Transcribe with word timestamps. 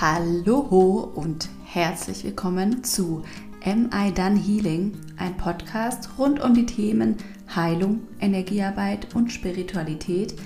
Hallo 0.00 1.10
und 1.16 1.48
herzlich 1.64 2.22
willkommen 2.22 2.84
zu 2.84 3.24
Am 3.64 3.90
I 3.92 4.14
Done 4.14 4.38
Healing, 4.38 4.92
ein 5.16 5.36
Podcast 5.36 6.10
rund 6.16 6.38
um 6.40 6.54
die 6.54 6.66
Themen 6.66 7.16
Heilung, 7.52 8.02
Energiearbeit 8.20 9.12
und 9.16 9.32
Spiritualität. 9.32 10.36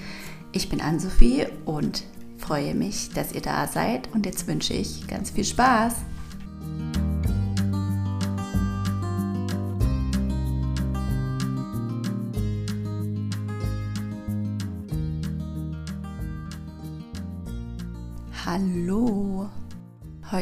Ich 0.53 0.71
bin 0.71 0.81
Ann-Sophie 0.81 1.49
und 1.67 2.05
freue 2.39 2.75
mich, 2.75 3.11
dass 3.11 3.35
ihr 3.35 3.43
da 3.43 3.67
seid 3.67 4.09
und 4.15 4.25
jetzt 4.25 4.47
wünsche 4.47 4.73
ich 4.73 5.07
ganz 5.07 5.33
viel 5.33 5.45
Spaß. 5.45 5.97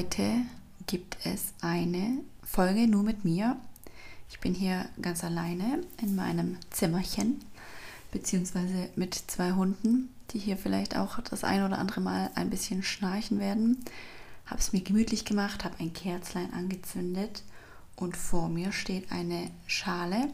Heute 0.00 0.46
gibt 0.86 1.18
es 1.24 1.52
eine 1.60 2.22
Folge 2.42 2.88
nur 2.88 3.02
mit 3.02 3.27
mir. 3.27 3.59
Ich 4.30 4.40
bin 4.40 4.54
hier 4.54 4.88
ganz 5.02 5.23
alleine 5.24 5.82
in 6.00 6.16
meinem 6.16 6.56
Zimmerchen, 6.70 7.45
beziehungsweise 8.10 8.88
mit 8.96 9.12
zwei 9.14 9.52
Hunden, 9.52 10.09
die 10.30 10.38
hier 10.38 10.56
vielleicht 10.56 10.96
auch 10.96 11.20
das 11.20 11.45
ein 11.45 11.62
oder 11.66 11.76
andere 11.76 12.00
Mal 12.00 12.30
ein 12.34 12.48
bisschen 12.48 12.82
schnarchen 12.82 13.40
werden. 13.40 13.84
Habe 14.46 14.60
es 14.60 14.73
mir 14.73 14.80
gemütlich 14.80 15.26
gemacht, 15.26 15.64
habe 15.64 15.78
ein 15.80 15.92
Kerzlein 15.92 16.51
angezündet 16.54 17.42
und 17.95 18.16
vor 18.16 18.48
mir 18.48 18.73
steht 18.73 19.12
eine 19.12 19.51
Schale 19.66 20.30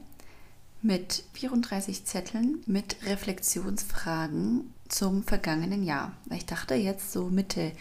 mit 0.80 1.24
34 1.32 2.04
Zetteln 2.04 2.62
mit 2.66 2.98
Reflexionsfragen 3.04 4.72
zum 4.86 5.24
vergangenen 5.24 5.82
Jahr. 5.82 6.12
Ich 6.30 6.46
dachte 6.46 6.76
jetzt 6.76 7.10
so 7.10 7.30
Mitte 7.30 7.72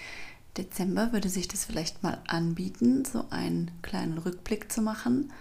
Dezember 0.58 1.11
würde 1.11 1.30
sich 1.30 1.48
das 1.48 1.66
vielleicht 1.66 2.03
mal 2.03 2.17
anbieten, 2.28 3.03
so 3.06 3.25
einen 3.30 3.72
kleinen 3.81 4.17
Rückblick 4.17 4.72
zu 4.72 4.81
machen, 4.81 5.31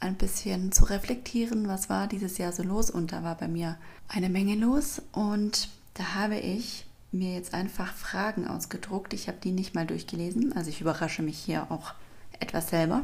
ein 0.00 0.14
bisschen 0.14 0.70
zu 0.70 0.84
reflektieren, 0.84 1.66
was 1.66 1.88
war 1.88 2.06
dieses 2.06 2.38
Jahr 2.38 2.52
so 2.52 2.62
los 2.62 2.90
und 2.90 3.12
da 3.12 3.22
war 3.22 3.36
bei 3.36 3.48
mir 3.48 3.76
eine 4.08 4.28
Menge 4.28 4.54
los 4.54 5.02
und 5.12 5.68
da 5.94 6.14
habe 6.14 6.38
ich 6.38 6.86
mir 7.10 7.34
jetzt 7.34 7.54
einfach 7.54 7.94
Fragen 7.94 8.46
ausgedruckt. 8.46 9.14
Ich 9.14 9.28
habe 9.28 9.38
die 9.42 9.52
nicht 9.52 9.74
mal 9.74 9.86
durchgelesen, 9.86 10.52
also 10.54 10.70
ich 10.70 10.80
überrasche 10.80 11.22
mich 11.22 11.38
hier 11.38 11.70
auch 11.70 11.94
etwas 12.40 12.68
selber 12.68 13.02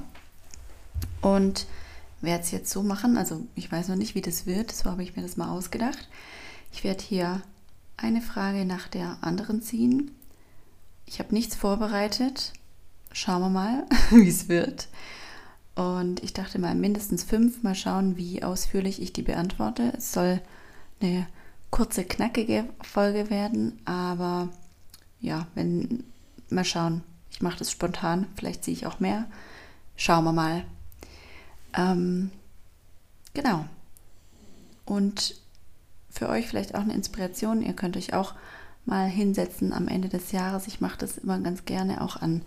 und 1.22 1.66
werde 2.20 2.44
es 2.44 2.50
jetzt 2.50 2.70
so 2.70 2.82
machen, 2.82 3.16
also 3.16 3.46
ich 3.54 3.70
weiß 3.70 3.88
noch 3.88 3.96
nicht, 3.96 4.14
wie 4.14 4.20
das 4.20 4.46
wird, 4.46 4.70
so 4.72 4.90
habe 4.90 5.02
ich 5.02 5.16
mir 5.16 5.22
das 5.22 5.36
mal 5.36 5.50
ausgedacht. 5.50 6.08
Ich 6.72 6.84
werde 6.84 7.02
hier 7.02 7.40
eine 7.96 8.20
Frage 8.20 8.64
nach 8.64 8.88
der 8.88 9.18
anderen 9.22 9.62
ziehen. 9.62 10.10
Ich 11.10 11.18
habe 11.18 11.34
nichts 11.34 11.56
vorbereitet. 11.56 12.52
Schauen 13.10 13.42
wir 13.42 13.48
mal, 13.48 13.84
wie 14.10 14.28
es 14.28 14.48
wird. 14.48 14.86
Und 15.74 16.22
ich 16.22 16.32
dachte 16.32 16.60
mal 16.60 16.76
mindestens 16.76 17.24
fünf. 17.24 17.64
Mal 17.64 17.74
schauen, 17.74 18.16
wie 18.16 18.44
ausführlich 18.44 19.02
ich 19.02 19.12
die 19.12 19.22
beantworte. 19.22 19.92
Es 19.96 20.12
soll 20.12 20.40
eine 21.00 21.26
kurze, 21.70 22.04
knackige 22.04 22.64
Folge 22.80 23.28
werden. 23.28 23.80
Aber 23.86 24.50
ja, 25.20 25.48
wenn 25.56 26.04
mal 26.48 26.64
schauen. 26.64 27.02
Ich 27.32 27.42
mache 27.42 27.58
das 27.58 27.72
spontan. 27.72 28.26
Vielleicht 28.36 28.62
ziehe 28.62 28.76
ich 28.76 28.86
auch 28.86 29.00
mehr. 29.00 29.26
Schauen 29.96 30.22
wir 30.22 30.32
mal. 30.32 30.64
Ähm, 31.76 32.30
genau. 33.34 33.64
Und 34.84 35.34
für 36.08 36.28
euch 36.28 36.46
vielleicht 36.46 36.76
auch 36.76 36.82
eine 36.82 36.94
Inspiration. 36.94 37.62
Ihr 37.62 37.74
könnt 37.74 37.96
euch 37.96 38.14
auch 38.14 38.34
mal 38.84 39.08
hinsetzen 39.08 39.72
am 39.72 39.88
Ende 39.88 40.08
des 40.08 40.32
Jahres. 40.32 40.66
Ich 40.66 40.80
mache 40.80 40.98
das 40.98 41.18
immer 41.18 41.38
ganz 41.38 41.64
gerne 41.64 42.00
auch 42.00 42.16
an 42.16 42.42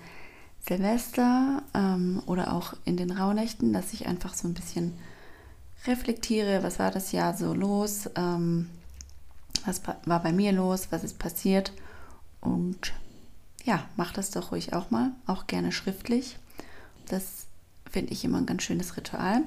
Silvester 0.68 1.62
ähm, 1.74 2.22
oder 2.26 2.54
auch 2.54 2.74
in 2.86 2.98
den 2.98 3.12
Rauhnächten, 3.12 3.74
dass 3.74 3.94
ich 3.94 4.08
einfach 4.08 4.34
so 4.34 4.48
ein 4.48 4.54
bisschen 4.54 4.94
reflektiere, 5.86 6.64
was 6.64 6.80
war 6.80 6.92
das 6.92 7.12
Jahr 7.12 7.36
so 7.36 7.54
los, 7.54 8.10
ähm, 8.16 8.70
was 9.66 9.82
war 10.06 10.22
bei 10.22 10.32
mir 10.32 10.52
los, 10.52 10.88
was 10.92 11.04
ist 11.04 11.20
passiert 11.20 11.74
und 12.40 12.94
ja, 13.66 13.86
macht 13.96 14.18
das 14.18 14.32
doch 14.32 14.52
ruhig 14.52 14.74
auch 14.74 14.92
mal, 14.92 15.12
auch 15.26 15.48
gerne 15.48 15.72
schriftlich. 15.72 16.38
Das 17.08 17.46
finde 17.90 18.12
ich 18.12 18.26
immer 18.26 18.40
ein 18.40 18.46
ganz 18.46 18.64
schönes 18.64 18.98
Ritual. 18.98 19.44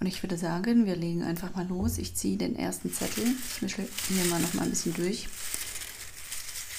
Und 0.00 0.06
ich 0.08 0.22
würde 0.24 0.36
sagen, 0.36 0.86
wir 0.86 0.96
legen 0.96 1.22
einfach 1.22 1.54
mal 1.54 1.66
los. 1.68 1.98
Ich 1.98 2.16
ziehe 2.16 2.36
den 2.36 2.56
ersten 2.56 2.92
Zettel. 2.92 3.24
Ich 3.24 3.62
mische 3.62 3.86
hier 4.08 4.24
mal 4.30 4.40
noch 4.40 4.54
mal 4.54 4.64
ein 4.64 4.70
bisschen 4.70 4.94
durch. 4.94 5.28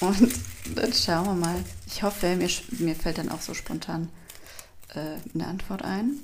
Und 0.03 0.33
dann 0.75 0.91
schauen 0.91 1.25
wir 1.27 1.33
mal. 1.33 1.63
Ich 1.87 2.03
hoffe, 2.03 2.35
mir, 2.35 2.49
mir 2.79 2.95
fällt 2.95 3.19
dann 3.19 3.29
auch 3.29 3.39
so 3.39 3.53
spontan 3.53 4.09
äh, 4.93 5.17
eine 5.33 5.47
Antwort 5.47 5.81
ein. 5.81 6.19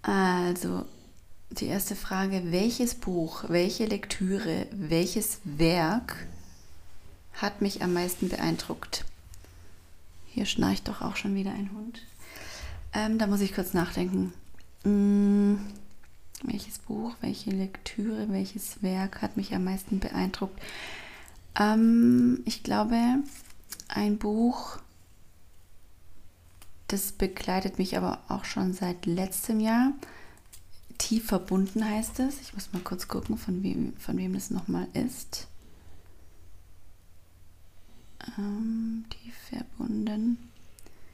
Also, 0.00 0.86
die 1.50 1.66
erste 1.66 1.94
Frage, 1.94 2.50
welches 2.50 2.94
Buch, 2.94 3.44
welche 3.48 3.84
Lektüre, 3.84 4.66
welches 4.72 5.40
Werk 5.44 6.16
hat 7.34 7.60
mich 7.60 7.82
am 7.82 7.92
meisten 7.92 8.30
beeindruckt? 8.30 9.04
Hier 10.28 10.46
schnarcht 10.46 10.88
doch 10.88 11.02
auch 11.02 11.16
schon 11.16 11.34
wieder 11.34 11.50
ein 11.50 11.70
Hund. 11.72 12.00
Ähm, 12.94 13.18
da 13.18 13.26
muss 13.26 13.42
ich 13.42 13.54
kurz 13.54 13.74
nachdenken. 13.74 14.32
Hm, 14.84 15.60
welches 16.42 16.78
Buch, 16.78 17.14
welche 17.20 17.50
Lektüre, 17.50 18.28
welches 18.30 18.82
Werk 18.82 19.20
hat 19.20 19.36
mich 19.36 19.54
am 19.54 19.64
meisten 19.64 19.98
beeindruckt? 20.00 20.58
Ähm, 21.58 22.42
ich 22.44 22.62
glaube, 22.62 22.96
ein 23.88 24.18
Buch, 24.18 24.78
das 26.88 27.12
begleitet 27.12 27.78
mich 27.78 27.96
aber 27.96 28.20
auch 28.28 28.44
schon 28.44 28.72
seit 28.72 29.06
letztem 29.06 29.60
Jahr. 29.60 29.92
Tief 30.98 31.26
verbunden 31.26 31.84
heißt 31.84 32.20
es. 32.20 32.40
Ich 32.40 32.54
muss 32.54 32.72
mal 32.72 32.82
kurz 32.82 33.08
gucken, 33.08 33.38
von 33.38 33.62
wem, 33.62 33.94
von 33.96 34.16
wem 34.18 34.34
das 34.34 34.50
nochmal 34.50 34.88
ist. 34.92 35.48
Ähm, 38.38 39.04
tief 39.10 39.34
verbunden. 39.50 40.38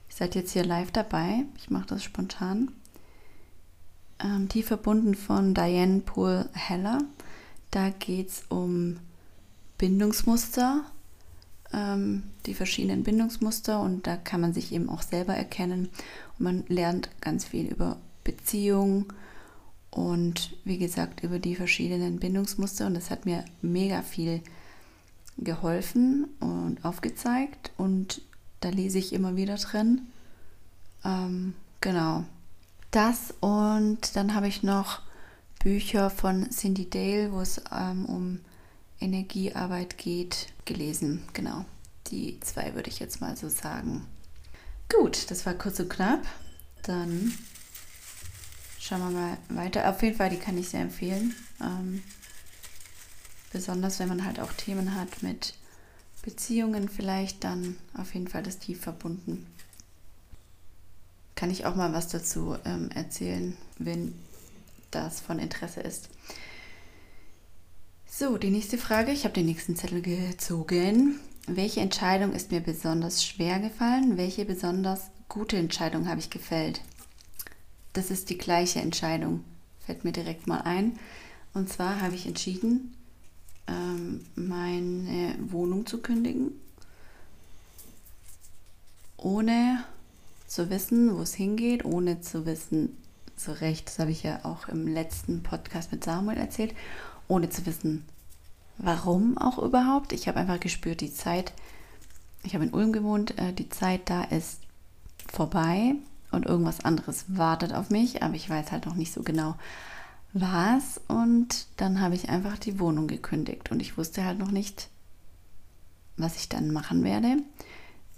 Ihr 0.08 0.14
seid 0.14 0.34
jetzt 0.34 0.52
hier 0.52 0.64
live 0.64 0.90
dabei. 0.90 1.44
Ich 1.56 1.70
mache 1.70 1.86
das 1.86 2.02
spontan 2.02 2.72
ähm, 4.22 4.48
Tief 4.48 4.66
verbunden 4.66 5.14
von 5.14 5.54
Diane 5.54 6.00
Poole 6.00 6.48
Heller. 6.52 6.98
Da 7.70 7.90
geht 7.90 8.28
es 8.28 8.44
um 8.48 8.98
Bindungsmuster, 9.78 10.84
ähm, 11.72 12.24
die 12.46 12.54
verschiedenen 12.54 13.04
Bindungsmuster 13.04 13.80
und 13.80 14.06
da 14.06 14.16
kann 14.16 14.40
man 14.40 14.52
sich 14.52 14.72
eben 14.72 14.88
auch 14.88 15.02
selber 15.02 15.34
erkennen 15.34 15.88
und 16.38 16.44
man 16.44 16.64
lernt 16.68 17.08
ganz 17.20 17.44
viel 17.44 17.66
über 17.66 17.96
Beziehungen 18.24 19.06
und 19.90 20.56
wie 20.64 20.78
gesagt 20.78 21.22
über 21.22 21.38
die 21.38 21.54
verschiedenen 21.54 22.18
Bindungsmuster 22.18 22.86
und 22.86 22.94
das 22.94 23.10
hat 23.10 23.24
mir 23.24 23.44
mega 23.62 24.02
viel 24.02 24.42
geholfen 25.38 26.26
und 26.40 26.84
aufgezeigt 26.84 27.70
und 27.76 28.20
da 28.60 28.70
lese 28.70 28.98
ich 28.98 29.12
immer 29.12 29.36
wieder 29.36 29.56
drin. 29.56 30.02
Ähm, 31.04 31.54
genau. 31.80 32.24
Das 32.90 33.34
und 33.40 34.16
dann 34.16 34.34
habe 34.34 34.48
ich 34.48 34.62
noch 34.62 35.02
Bücher 35.62 36.10
von 36.10 36.50
Cindy 36.50 36.88
Dale, 36.88 37.32
wo 37.32 37.40
es 37.40 37.60
ähm, 37.72 38.06
um 38.06 38.40
Energiearbeit 39.00 39.98
geht, 39.98 40.48
gelesen. 40.64 41.22
Genau, 41.32 41.64
die 42.08 42.38
zwei 42.40 42.74
würde 42.74 42.90
ich 42.90 42.98
jetzt 42.98 43.20
mal 43.20 43.36
so 43.36 43.48
sagen. 43.48 44.06
Gut, 44.88 45.30
das 45.30 45.46
war 45.46 45.54
kurz 45.54 45.80
und 45.80 45.90
knapp. 45.90 46.26
Dann 46.82 47.32
schauen 48.80 49.00
wir 49.00 49.10
mal 49.10 49.38
weiter. 49.48 49.88
Auf 49.88 50.02
jeden 50.02 50.16
Fall, 50.16 50.30
die 50.30 50.36
kann 50.36 50.58
ich 50.58 50.68
sehr 50.68 50.80
empfehlen. 50.80 51.34
Ähm, 51.60 52.02
besonders 53.52 53.98
wenn 53.98 54.08
man 54.08 54.24
halt 54.24 54.40
auch 54.40 54.52
Themen 54.52 54.94
hat 54.94 55.22
mit 55.22 55.54
Beziehungen 56.22 56.88
vielleicht, 56.88 57.44
dann 57.44 57.76
auf 57.96 58.14
jeden 58.14 58.28
Fall 58.28 58.42
das 58.42 58.58
tief 58.58 58.80
verbunden 58.80 59.46
kann 61.38 61.52
ich 61.52 61.66
auch 61.66 61.76
mal 61.76 61.92
was 61.92 62.08
dazu 62.08 62.56
ähm, 62.64 62.90
erzählen, 62.90 63.56
wenn 63.78 64.12
das 64.90 65.20
von 65.20 65.38
Interesse 65.38 65.80
ist. 65.80 66.08
So, 68.10 68.38
die 68.38 68.50
nächste 68.50 68.78
Frage. 68.78 69.12
Ich 69.12 69.24
habe 69.24 69.34
den 69.34 69.46
nächsten 69.46 69.76
Zettel 69.76 70.00
gezogen. 70.00 71.20
Welche 71.46 71.80
Entscheidung 71.80 72.32
ist 72.32 72.50
mir 72.50 72.60
besonders 72.60 73.24
schwer 73.24 73.60
gefallen? 73.60 74.16
Welche 74.16 74.44
besonders 74.44 75.10
gute 75.28 75.56
Entscheidung 75.56 76.08
habe 76.08 76.18
ich 76.18 76.30
gefällt? 76.30 76.80
Das 77.92 78.10
ist 78.10 78.30
die 78.30 78.38
gleiche 78.38 78.80
Entscheidung, 78.80 79.44
fällt 79.78 80.04
mir 80.04 80.12
direkt 80.12 80.46
mal 80.46 80.62
ein. 80.62 80.98
Und 81.52 81.68
zwar 81.68 82.00
habe 82.00 82.14
ich 82.14 82.26
entschieden, 82.26 82.94
ähm, 83.68 84.24
meine 84.34 85.36
Wohnung 85.40 85.86
zu 85.86 85.98
kündigen, 85.98 86.52
ohne 89.18 89.84
zu 90.46 90.70
wissen, 90.70 91.16
wo 91.16 91.20
es 91.20 91.34
hingeht, 91.34 91.84
ohne 91.84 92.20
zu 92.20 92.46
wissen, 92.46 92.96
so 93.36 93.52
recht, 93.52 93.86
das 93.86 93.98
habe 94.00 94.10
ich 94.10 94.24
ja 94.24 94.44
auch 94.44 94.68
im 94.68 94.88
letzten 94.88 95.42
Podcast 95.42 95.92
mit 95.92 96.02
Samuel 96.02 96.38
erzählt, 96.38 96.74
ohne 97.28 97.50
zu 97.50 97.66
wissen, 97.66 98.04
warum 98.78 99.38
auch 99.38 99.58
überhaupt. 99.58 100.12
Ich 100.12 100.28
habe 100.28 100.40
einfach 100.40 100.60
gespürt, 100.60 101.00
die 101.00 101.12
Zeit 101.12 101.52
ich 102.42 102.54
habe 102.54 102.64
in 102.64 102.72
Ulm 102.72 102.92
gewohnt, 102.92 103.38
äh, 103.38 103.52
die 103.52 103.68
Zeit 103.68 104.08
da 104.10 104.24
ist 104.24 104.60
vorbei 105.30 105.94
und 106.30 106.46
irgendwas 106.46 106.84
anderes 106.84 107.24
wartet 107.28 107.74
auf 107.74 107.90
mich, 107.90 108.22
aber 108.22 108.34
ich 108.34 108.48
weiß 108.48 108.72
halt 108.72 108.86
noch 108.86 108.94
nicht 108.94 109.12
so 109.12 109.22
genau, 109.22 109.56
was. 110.32 111.00
Und 111.08 111.66
dann 111.76 112.00
habe 112.00 112.14
ich 112.14 112.28
einfach 112.28 112.58
die 112.58 112.78
Wohnung 112.78 113.06
gekündigt 113.06 113.70
und 113.70 113.80
ich 113.80 113.98
wusste 113.98 114.24
halt 114.24 114.38
noch 114.38 114.50
nicht, 114.50 114.88
was 116.16 116.36
ich 116.36 116.48
dann 116.48 116.72
machen 116.72 117.04
werde. 117.04 117.36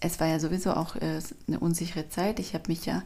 Es 0.00 0.20
war 0.20 0.26
ja 0.26 0.38
sowieso 0.38 0.74
auch 0.74 0.96
äh, 0.96 1.20
eine 1.46 1.60
unsichere 1.60 2.08
Zeit. 2.08 2.38
Ich 2.38 2.54
habe 2.54 2.64
mich 2.68 2.86
ja 2.86 3.02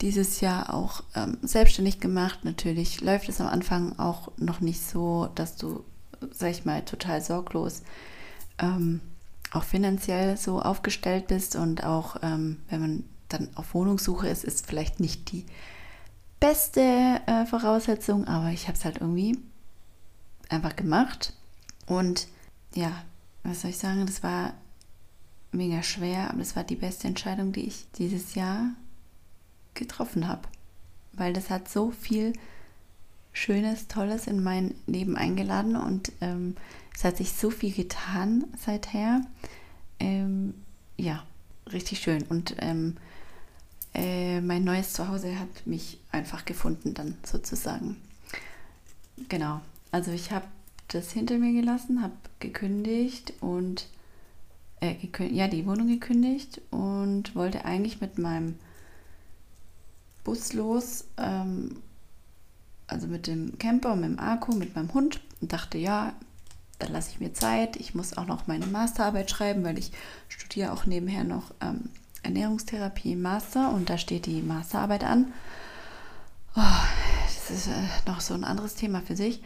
dieses 0.00 0.40
Jahr 0.40 0.72
auch 0.72 1.02
ähm, 1.14 1.38
selbstständig 1.42 2.00
gemacht. 2.00 2.44
Natürlich 2.44 3.00
läuft 3.00 3.28
es 3.28 3.40
am 3.40 3.48
Anfang 3.48 3.98
auch 3.98 4.30
noch 4.36 4.60
nicht 4.60 4.80
so, 4.80 5.28
dass 5.34 5.56
du, 5.56 5.84
sag 6.30 6.50
ich 6.50 6.64
mal, 6.64 6.84
total 6.84 7.20
sorglos 7.20 7.82
ähm, 8.58 9.00
auch 9.52 9.64
finanziell 9.64 10.36
so 10.36 10.60
aufgestellt 10.60 11.26
bist. 11.26 11.56
Und 11.56 11.84
auch 11.84 12.16
ähm, 12.22 12.58
wenn 12.68 12.80
man 12.80 13.04
dann 13.28 13.48
auf 13.56 13.74
Wohnungssuche 13.74 14.28
ist, 14.28 14.44
ist 14.44 14.66
vielleicht 14.66 15.00
nicht 15.00 15.32
die 15.32 15.44
beste 16.40 16.80
äh, 17.26 17.46
Voraussetzung, 17.46 18.26
aber 18.26 18.50
ich 18.50 18.68
habe 18.68 18.78
es 18.78 18.84
halt 18.84 18.98
irgendwie 19.00 19.38
einfach 20.48 20.76
gemacht. 20.76 21.34
Und 21.86 22.28
ja, 22.74 22.92
was 23.42 23.62
soll 23.62 23.70
ich 23.70 23.78
sagen, 23.78 24.06
das 24.06 24.22
war 24.22 24.54
mega 25.50 25.82
schwer, 25.82 26.30
aber 26.30 26.38
das 26.38 26.54
war 26.56 26.64
die 26.64 26.76
beste 26.76 27.08
Entscheidung, 27.08 27.52
die 27.52 27.66
ich 27.66 27.86
dieses 27.92 28.34
Jahr 28.34 28.70
getroffen 29.78 30.28
habe, 30.28 30.42
weil 31.14 31.32
das 31.32 31.48
hat 31.48 31.68
so 31.68 31.90
viel 31.90 32.34
Schönes, 33.32 33.88
Tolles 33.88 34.26
in 34.26 34.42
mein 34.42 34.74
Leben 34.86 35.16
eingeladen 35.16 35.76
und 35.76 36.12
ähm, 36.20 36.56
es 36.94 37.04
hat 37.04 37.16
sich 37.16 37.32
so 37.32 37.50
viel 37.50 37.72
getan 37.72 38.44
seither. 38.58 39.22
Ähm, 40.00 40.54
ja, 40.96 41.24
richtig 41.72 42.00
schön. 42.00 42.22
Und 42.22 42.56
ähm, 42.58 42.96
äh, 43.94 44.40
mein 44.40 44.64
neues 44.64 44.92
Zuhause 44.92 45.38
hat 45.38 45.66
mich 45.66 46.00
einfach 46.10 46.44
gefunden, 46.44 46.94
dann 46.94 47.16
sozusagen. 47.24 47.96
Genau. 49.28 49.60
Also 49.92 50.10
ich 50.10 50.32
habe 50.32 50.46
das 50.88 51.12
hinter 51.12 51.38
mir 51.38 51.52
gelassen, 51.52 52.02
habe 52.02 52.14
gekündigt 52.40 53.34
und 53.40 53.86
äh, 54.80 54.94
gekün 54.94 55.34
ja 55.34 55.48
die 55.48 55.66
Wohnung 55.66 55.88
gekündigt 55.88 56.60
und 56.70 57.34
wollte 57.34 57.64
eigentlich 57.64 58.00
mit 58.00 58.18
meinem 58.18 58.56
Bus 60.28 60.52
los, 60.52 61.04
ähm, 61.16 61.76
also 62.86 63.06
mit 63.06 63.26
dem 63.26 63.56
Camper 63.56 63.96
mit 63.96 64.10
dem 64.10 64.18
Akku, 64.18 64.54
mit 64.54 64.76
meinem 64.76 64.92
Hund 64.92 65.20
und 65.40 65.54
dachte, 65.54 65.78
ja, 65.78 66.12
dann 66.78 66.92
lasse 66.92 67.12
ich 67.12 67.18
mir 67.18 67.32
Zeit. 67.32 67.76
Ich 67.76 67.94
muss 67.94 68.18
auch 68.18 68.26
noch 68.26 68.46
meine 68.46 68.66
Masterarbeit 68.66 69.30
schreiben, 69.30 69.64
weil 69.64 69.78
ich 69.78 69.90
studiere 70.28 70.72
auch 70.72 70.84
nebenher 70.84 71.24
noch 71.24 71.54
ähm, 71.62 71.88
Ernährungstherapie 72.22 73.16
Master 73.16 73.72
und 73.72 73.88
da 73.88 73.96
steht 73.96 74.26
die 74.26 74.42
Masterarbeit 74.42 75.02
an. 75.02 75.32
Oh, 76.54 76.60
das 77.24 77.50
ist 77.50 77.68
äh, 77.68 77.88
noch 78.06 78.20
so 78.20 78.34
ein 78.34 78.44
anderes 78.44 78.74
Thema 78.74 79.00
für 79.00 79.16
sich. 79.16 79.42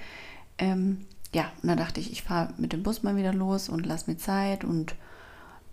Ähm, 0.58 1.06
ja, 1.32 1.44
und 1.62 1.69
dann 1.69 1.78
dachte 1.78 2.00
ich, 2.00 2.11
ich 2.11 2.25
fahre 2.25 2.55
mit 2.58 2.73
dem 2.73 2.82
Bus 2.82 3.05
mal 3.05 3.17
wieder 3.17 3.32
los 3.32 3.69
und 3.69 3.87
lasse 3.87 4.11
mir 4.11 4.17
Zeit 4.17 4.64
und 4.64 4.96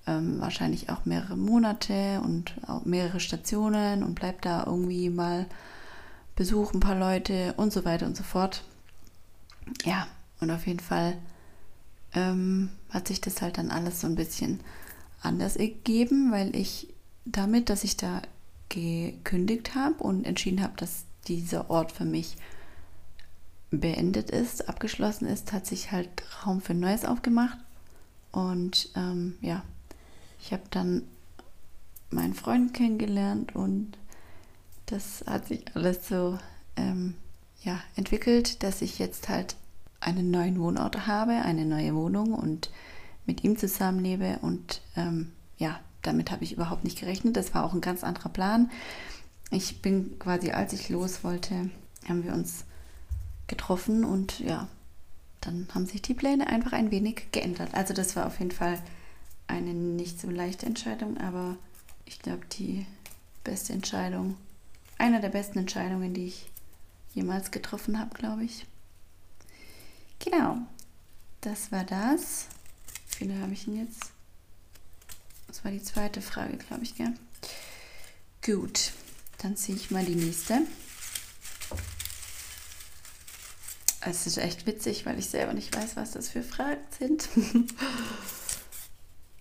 ähm, 0.07 0.39
wahrscheinlich 0.39 0.89
auch 0.89 1.05
mehrere 1.05 1.37
Monate 1.37 2.21
und 2.23 2.53
auch 2.67 2.85
mehrere 2.85 3.19
Stationen 3.19 4.03
und 4.03 4.15
bleib 4.15 4.41
da 4.41 4.63
irgendwie 4.65 5.09
mal 5.09 5.45
besuche 6.35 6.77
ein 6.77 6.79
paar 6.79 6.97
Leute 6.97 7.53
und 7.57 7.73
so 7.73 7.83
weiter 7.85 8.05
und 8.05 8.15
so 8.15 8.23
fort. 8.23 8.63
Ja, 9.83 10.07
und 10.39 10.51
auf 10.51 10.67
jeden 10.67 10.79
Fall 10.79 11.17
ähm, 12.13 12.69
hat 12.89 13.07
sich 13.07 13.21
das 13.21 13.41
halt 13.41 13.57
dann 13.57 13.71
alles 13.71 14.01
so 14.01 14.07
ein 14.07 14.15
bisschen 14.15 14.61
anders 15.21 15.57
ergeben, 15.57 16.31
weil 16.31 16.55
ich 16.55 16.93
damit, 17.25 17.69
dass 17.69 17.83
ich 17.83 17.97
da 17.97 18.21
gekündigt 18.69 19.75
habe 19.75 19.95
und 19.95 20.25
entschieden 20.25 20.63
habe, 20.63 20.73
dass 20.77 21.03
dieser 21.27 21.69
Ort 21.69 21.91
für 21.91 22.05
mich 22.05 22.37
beendet 23.71 24.31
ist, 24.31 24.67
abgeschlossen 24.67 25.27
ist, 25.27 25.53
hat 25.53 25.65
sich 25.65 25.91
halt 25.91 26.09
Raum 26.45 26.61
für 26.61 26.73
Neues 26.73 27.05
aufgemacht. 27.05 27.57
Und 28.31 28.89
ähm, 28.95 29.37
ja, 29.41 29.63
ich 30.41 30.51
habe 30.53 30.63
dann 30.69 31.03
meinen 32.09 32.33
Freund 32.33 32.73
kennengelernt 32.73 33.55
und 33.55 33.97
das 34.85 35.23
hat 35.27 35.47
sich 35.47 35.63
alles 35.75 36.07
so 36.07 36.39
ähm, 36.75 37.15
ja, 37.61 37.79
entwickelt, 37.95 38.63
dass 38.63 38.81
ich 38.81 38.99
jetzt 38.99 39.29
halt 39.29 39.55
einen 39.99 40.31
neuen 40.31 40.59
Wohnort 40.59 41.07
habe, 41.07 41.33
eine 41.33 41.65
neue 41.65 41.93
Wohnung 41.93 42.33
und 42.33 42.71
mit 43.25 43.43
ihm 43.43 43.57
zusammenlebe. 43.57 44.39
Und 44.41 44.81
ähm, 44.95 45.31
ja, 45.57 45.79
damit 46.01 46.31
habe 46.31 46.43
ich 46.43 46.53
überhaupt 46.53 46.83
nicht 46.83 46.99
gerechnet. 46.99 47.35
Das 47.37 47.53
war 47.53 47.63
auch 47.63 47.73
ein 47.73 47.81
ganz 47.81 48.03
anderer 48.03 48.29
Plan. 48.29 48.71
Ich 49.51 49.81
bin 49.81 50.17
quasi, 50.19 50.51
als 50.51 50.73
ich 50.73 50.89
los 50.89 51.23
wollte, 51.23 51.69
haben 52.07 52.23
wir 52.23 52.33
uns 52.33 52.65
getroffen 53.47 54.05
und 54.05 54.39
ja, 54.39 54.67
dann 55.41 55.67
haben 55.73 55.85
sich 55.85 56.01
die 56.01 56.13
Pläne 56.13 56.47
einfach 56.47 56.73
ein 56.73 56.91
wenig 56.91 57.31
geändert. 57.31 57.73
Also 57.73 57.93
das 57.93 58.15
war 58.15 58.25
auf 58.27 58.39
jeden 58.39 58.51
Fall 58.51 58.79
eine 59.49 59.73
nicht 59.73 60.21
so 60.21 60.29
leichte 60.29 60.65
Entscheidung, 60.65 61.17
aber 61.17 61.57
ich 62.05 62.19
glaube 62.19 62.45
die 62.53 62.85
beste 63.43 63.73
Entscheidung, 63.73 64.37
eine 64.97 65.19
der 65.19 65.29
besten 65.29 65.59
Entscheidungen, 65.59 66.13
die 66.13 66.27
ich 66.27 66.51
jemals 67.13 67.51
getroffen 67.51 67.99
habe, 67.99 68.15
glaube 68.15 68.43
ich. 68.43 68.65
Genau, 70.19 70.57
das 71.41 71.71
war 71.71 71.83
das. 71.83 72.47
Wie 73.09 73.15
viele 73.17 73.41
habe 73.41 73.53
ich 73.53 73.65
denn 73.65 73.77
jetzt? 73.77 74.11
Das 75.47 75.63
war 75.63 75.71
die 75.71 75.81
zweite 75.81 76.21
Frage, 76.21 76.57
glaube 76.57 76.83
ich, 76.83 76.95
gell? 76.95 77.13
Gut, 78.45 78.91
dann 79.39 79.57
ziehe 79.57 79.77
ich 79.77 79.89
mal 79.89 80.05
die 80.05 80.15
nächste. 80.15 80.61
Es 84.01 84.27
ist 84.27 84.37
echt 84.37 84.65
witzig, 84.65 85.05
weil 85.05 85.17
ich 85.17 85.25
selber 85.25 85.53
nicht 85.53 85.75
weiß, 85.75 85.95
was 85.95 86.11
das 86.11 86.29
für 86.29 86.43
Fragen 86.43 86.81
sind. 86.97 87.27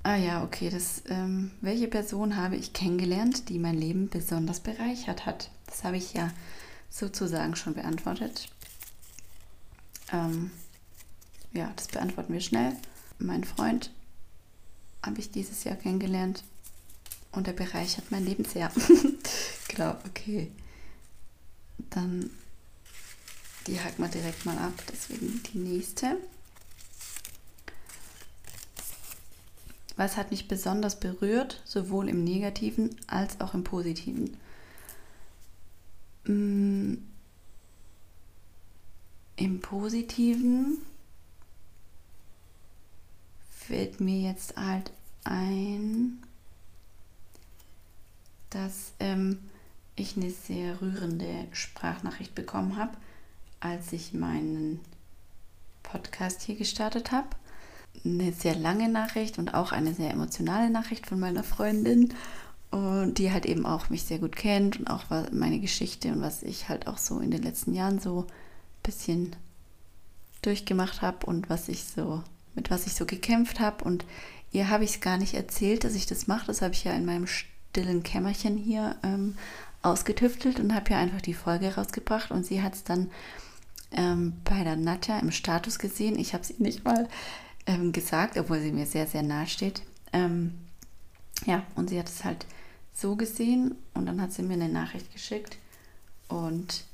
ah 0.08 0.16
ja, 0.16 0.42
okay. 0.42 0.70
Das, 0.70 1.02
ähm, 1.08 1.50
welche 1.60 1.86
Person 1.86 2.36
habe 2.36 2.56
ich 2.56 2.72
kennengelernt, 2.72 3.50
die 3.50 3.58
mein 3.58 3.76
Leben 3.76 4.08
besonders 4.08 4.60
bereichert 4.60 5.26
hat? 5.26 5.50
Das 5.66 5.84
habe 5.84 5.98
ich 5.98 6.14
ja 6.14 6.30
sozusagen 6.88 7.56
schon 7.56 7.74
beantwortet. 7.74 8.48
Ähm, 10.10 10.50
ja, 11.52 11.70
das 11.76 11.88
beantworten 11.88 12.32
wir 12.32 12.40
schnell. 12.40 12.74
Mein 13.18 13.44
Freund 13.44 13.92
habe 15.04 15.20
ich 15.20 15.30
dieses 15.30 15.64
Jahr 15.64 15.76
kennengelernt 15.76 16.42
und 17.32 17.46
er 17.46 17.52
bereichert 17.52 18.10
mein 18.10 18.24
Leben 18.24 18.46
sehr. 18.46 18.72
genau, 19.68 19.94
okay. 20.06 20.50
Dann 21.90 22.30
die 23.66 23.78
haken 23.78 24.02
wir 24.02 24.08
direkt 24.08 24.46
mal 24.46 24.56
ab, 24.56 24.72
deswegen 24.90 25.42
die 25.52 25.58
nächste. 25.58 26.16
Was 29.98 30.16
hat 30.16 30.30
mich 30.30 30.46
besonders 30.46 31.00
berührt, 31.00 31.60
sowohl 31.64 32.08
im 32.08 32.22
negativen 32.22 32.94
als 33.08 33.40
auch 33.40 33.52
im 33.52 33.64
positiven? 33.64 34.36
Mm, 36.24 36.94
Im 39.34 39.60
positiven 39.60 40.78
fällt 43.50 44.00
mir 44.00 44.20
jetzt 44.20 44.56
halt 44.56 44.92
ein, 45.24 46.22
dass 48.50 48.92
ähm, 49.00 49.40
ich 49.96 50.16
eine 50.16 50.30
sehr 50.30 50.80
rührende 50.80 51.48
Sprachnachricht 51.50 52.36
bekommen 52.36 52.76
habe, 52.76 52.96
als 53.58 53.92
ich 53.92 54.12
meinen 54.12 54.78
Podcast 55.82 56.42
hier 56.42 56.54
gestartet 56.54 57.10
habe. 57.10 57.30
Eine 58.04 58.32
sehr 58.32 58.54
lange 58.54 58.88
Nachricht 58.88 59.38
und 59.38 59.54
auch 59.54 59.72
eine 59.72 59.94
sehr 59.94 60.10
emotionale 60.10 60.70
Nachricht 60.70 61.06
von 61.06 61.18
meiner 61.18 61.44
Freundin, 61.44 62.14
und 62.70 63.14
die 63.14 63.32
halt 63.32 63.46
eben 63.46 63.64
auch 63.64 63.88
mich 63.88 64.02
sehr 64.02 64.18
gut 64.18 64.36
kennt 64.36 64.78
und 64.78 64.88
auch 64.88 65.04
meine 65.32 65.58
Geschichte 65.58 66.12
und 66.12 66.20
was 66.20 66.42
ich 66.42 66.68
halt 66.68 66.86
auch 66.86 66.98
so 66.98 67.18
in 67.18 67.30
den 67.30 67.42
letzten 67.42 67.74
Jahren 67.74 67.98
so 67.98 68.26
ein 68.26 68.32
bisschen 68.82 69.36
durchgemacht 70.42 71.00
habe 71.00 71.26
und 71.26 71.48
was 71.48 71.68
ich 71.68 71.84
so 71.84 72.22
mit 72.54 72.70
was 72.70 72.86
ich 72.86 72.94
so 72.94 73.06
gekämpft 73.06 73.60
habe. 73.60 73.84
Und 73.84 74.04
ihr 74.52 74.68
habe 74.68 74.84
ich 74.84 74.96
es 74.96 75.00
gar 75.00 75.16
nicht 75.16 75.34
erzählt, 75.34 75.84
dass 75.84 75.94
ich 75.94 76.06
das 76.06 76.26
mache. 76.26 76.46
Das 76.46 76.60
habe 76.60 76.74
ich 76.74 76.84
ja 76.84 76.92
in 76.92 77.06
meinem 77.06 77.26
stillen 77.26 78.02
Kämmerchen 78.02 78.56
hier 78.58 78.96
ähm, 79.02 79.36
ausgetüftelt 79.82 80.60
und 80.60 80.74
habe 80.74 80.90
ja 80.90 80.98
einfach 80.98 81.22
die 81.22 81.34
Folge 81.34 81.74
rausgebracht. 81.74 82.30
Und 82.30 82.44
sie 82.44 82.62
hat 82.62 82.74
es 82.74 82.84
dann 82.84 83.10
ähm, 83.92 84.34
bei 84.44 84.64
der 84.64 84.76
Nadja 84.76 85.18
im 85.20 85.30
Status 85.30 85.78
gesehen. 85.78 86.18
Ich 86.18 86.34
habe 86.34 86.44
sie 86.44 86.56
nicht 86.58 86.84
mal 86.84 87.08
ähm, 87.68 87.92
gesagt, 87.92 88.36
obwohl 88.36 88.60
sie 88.60 88.72
mir 88.72 88.86
sehr, 88.86 89.06
sehr 89.06 89.22
nahe 89.22 89.46
steht. 89.46 89.82
Ähm, 90.12 90.54
ja, 91.46 91.62
und 91.76 91.90
sie 91.90 91.98
hat 91.98 92.08
es 92.08 92.24
halt 92.24 92.46
so 92.92 93.14
gesehen 93.14 93.76
und 93.94 94.06
dann 94.06 94.20
hat 94.20 94.32
sie 94.32 94.42
mir 94.42 94.54
eine 94.54 94.68
Nachricht 94.68 95.12
geschickt 95.12 95.58
und 96.26 96.84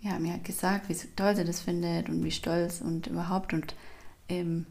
ja, 0.00 0.18
mir 0.18 0.32
hat 0.32 0.44
gesagt, 0.44 0.88
wie 0.88 0.94
toll 1.14 1.36
sie 1.36 1.44
das 1.44 1.60
findet 1.60 2.08
und 2.08 2.24
wie 2.24 2.30
stolz 2.30 2.80
und 2.80 3.08
überhaupt 3.08 3.52
und 3.52 3.74
ähm, 4.28 4.66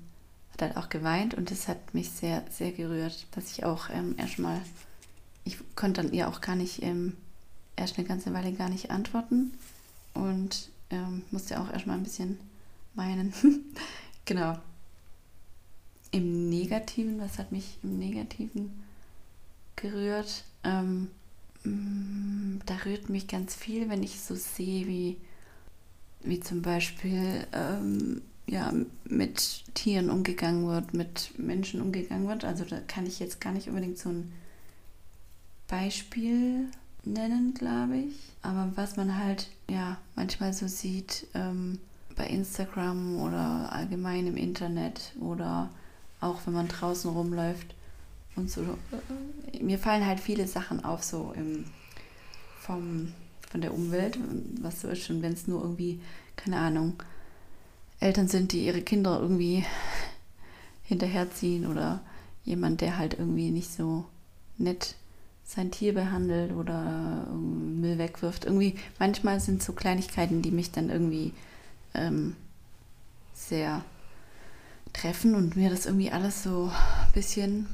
hat 0.53 0.61
halt 0.61 0.77
auch 0.77 0.89
geweint 0.89 1.33
und 1.35 1.51
das 1.51 1.67
hat 1.67 1.93
mich 1.93 2.09
sehr, 2.09 2.43
sehr 2.49 2.71
gerührt, 2.71 3.27
dass 3.31 3.51
ich 3.51 3.63
auch 3.63 3.89
ähm, 3.89 4.15
erstmal, 4.17 4.59
ich 5.43 5.57
konnte 5.75 6.01
dann 6.01 6.13
ihr 6.13 6.27
auch 6.27 6.41
gar 6.41 6.55
nicht, 6.55 6.81
ähm, 6.81 7.15
erst 7.75 7.97
eine 7.97 8.07
ganze 8.07 8.33
Weile 8.33 8.53
gar 8.53 8.69
nicht 8.69 8.89
antworten 8.89 9.53
und 10.13 10.69
ähm, 10.89 11.23
musste 11.31 11.59
auch 11.59 11.71
erstmal 11.71 11.97
ein 11.97 12.03
bisschen 12.03 12.39
weinen. 12.95 13.33
genau. 14.25 14.57
Im 16.11 16.49
Negativen, 16.49 17.19
was 17.19 17.37
hat 17.37 17.51
mich 17.51 17.77
im 17.83 17.97
Negativen 17.97 18.83
gerührt? 19.75 20.43
Ähm, 20.63 21.09
mm, 21.63 22.59
da 22.65 22.75
rührt 22.85 23.09
mich 23.09 23.27
ganz 23.27 23.55
viel, 23.55 23.89
wenn 23.89 24.03
ich 24.03 24.19
so 24.19 24.35
sehe, 24.35 24.87
wie, 24.87 25.17
wie 26.21 26.39
zum 26.39 26.61
Beispiel 26.61 27.47
ähm, 27.53 28.21
ja, 28.47 28.73
mit 29.05 29.63
Tieren 29.73 30.09
umgegangen 30.09 30.67
wird, 30.67 30.93
mit 30.93 31.31
Menschen 31.37 31.81
umgegangen 31.81 32.27
wird. 32.27 32.43
Also 32.43 32.65
da 32.65 32.79
kann 32.81 33.05
ich 33.05 33.19
jetzt 33.19 33.39
gar 33.39 33.53
nicht 33.53 33.69
unbedingt 33.69 33.97
so 33.97 34.09
ein 34.09 34.31
Beispiel 35.67 36.67
nennen, 37.05 37.53
glaube 37.53 37.97
ich. 37.97 38.15
Aber 38.41 38.71
was 38.75 38.97
man 38.97 39.17
halt 39.17 39.47
ja 39.69 39.97
manchmal 40.15 40.53
so 40.53 40.67
sieht 40.67 41.27
ähm, 41.33 41.79
bei 42.15 42.27
Instagram 42.27 43.21
oder 43.21 43.71
allgemein 43.71 44.27
im 44.27 44.37
Internet 44.37 45.13
oder 45.19 45.69
auch 46.21 46.39
wenn 46.45 46.53
man 46.53 46.67
draußen 46.67 47.11
rumläuft 47.11 47.75
und 48.35 48.49
so. 48.49 48.61
Mir 49.59 49.77
fallen 49.77 50.05
halt 50.05 50.19
viele 50.19 50.47
Sachen 50.47 50.85
auf, 50.85 51.03
so 51.03 51.33
im, 51.35 51.65
vom, 52.59 53.11
von 53.49 53.61
der 53.61 53.73
Umwelt, 53.73 54.17
was 54.61 54.81
so 54.81 54.87
ist, 54.87 55.03
schon 55.03 55.21
wenn 55.21 55.33
es 55.33 55.47
nur 55.47 55.61
irgendwie, 55.61 55.99
keine 56.37 56.57
Ahnung, 56.57 57.03
Eltern 57.99 58.27
sind, 58.27 58.51
die 58.51 58.65
ihre 58.65 58.81
Kinder 58.81 59.19
irgendwie 59.19 59.65
hinterherziehen 60.83 61.67
oder 61.67 62.01
jemand, 62.45 62.81
der 62.81 62.97
halt 62.97 63.19
irgendwie 63.19 63.51
nicht 63.51 63.71
so 63.71 64.05
nett 64.57 64.95
sein 65.43 65.71
Tier 65.71 65.93
behandelt 65.93 66.53
oder 66.53 67.27
Müll 67.33 67.97
wegwirft. 67.97 68.45
Irgendwie, 68.45 68.75
manchmal 68.99 69.39
sind 69.39 69.61
so 69.61 69.73
Kleinigkeiten, 69.73 70.41
die 70.41 70.51
mich 70.51 70.71
dann 70.71 70.89
irgendwie 70.89 71.33
ähm, 71.93 72.35
sehr 73.33 73.83
treffen 74.93 75.35
und 75.35 75.55
mir 75.55 75.69
das 75.69 75.85
irgendwie 75.85 76.11
alles 76.11 76.43
so 76.43 76.69
ein 76.69 77.11
bisschen, 77.13 77.67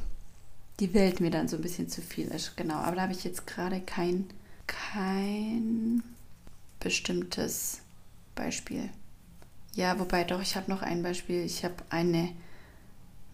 die 0.79 0.93
Welt 0.93 1.19
mir 1.19 1.31
dann 1.31 1.47
so 1.47 1.55
ein 1.55 1.61
bisschen 1.61 1.89
zu 1.89 2.01
viel 2.01 2.27
ist. 2.27 2.55
Genau, 2.57 2.75
aber 2.75 2.95
da 2.95 3.01
habe 3.03 3.13
ich 3.13 3.23
jetzt 3.23 3.47
gerade 3.47 3.81
kein, 3.81 4.25
kein 4.67 6.03
bestimmtes 6.79 7.81
Beispiel. 8.35 8.89
Ja, 9.73 9.99
wobei 9.99 10.23
doch, 10.23 10.41
ich 10.41 10.55
habe 10.55 10.71
noch 10.71 10.81
ein 10.81 11.03
Beispiel. 11.03 11.43
Ich 11.43 11.63
habe 11.63 11.75
eine 11.89 12.29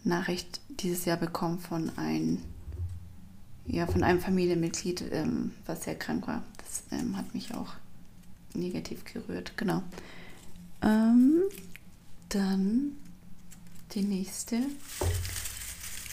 Nachricht 0.04 0.60
dieses 0.70 1.06
Jahr 1.06 1.18
bekommen 1.18 1.60
von, 1.60 1.92
ein, 1.98 2.42
ja, 3.66 3.88
von 3.88 4.04
einem 4.04 4.20
Familienmitglied, 4.20 5.06
ähm, 5.12 5.52
was 5.66 5.84
sehr 5.84 5.96
krank 5.96 6.28
war. 6.28 6.44
Das 6.58 6.84
ähm, 6.92 7.16
hat 7.16 7.34
mich 7.34 7.54
auch 7.54 7.74
negativ 8.54 9.06
gerührt. 9.06 9.54
Genau. 9.58 9.84
Ähm, 10.82 11.44
dann 12.30 12.98
die 13.94 14.02
nächste 14.02 14.60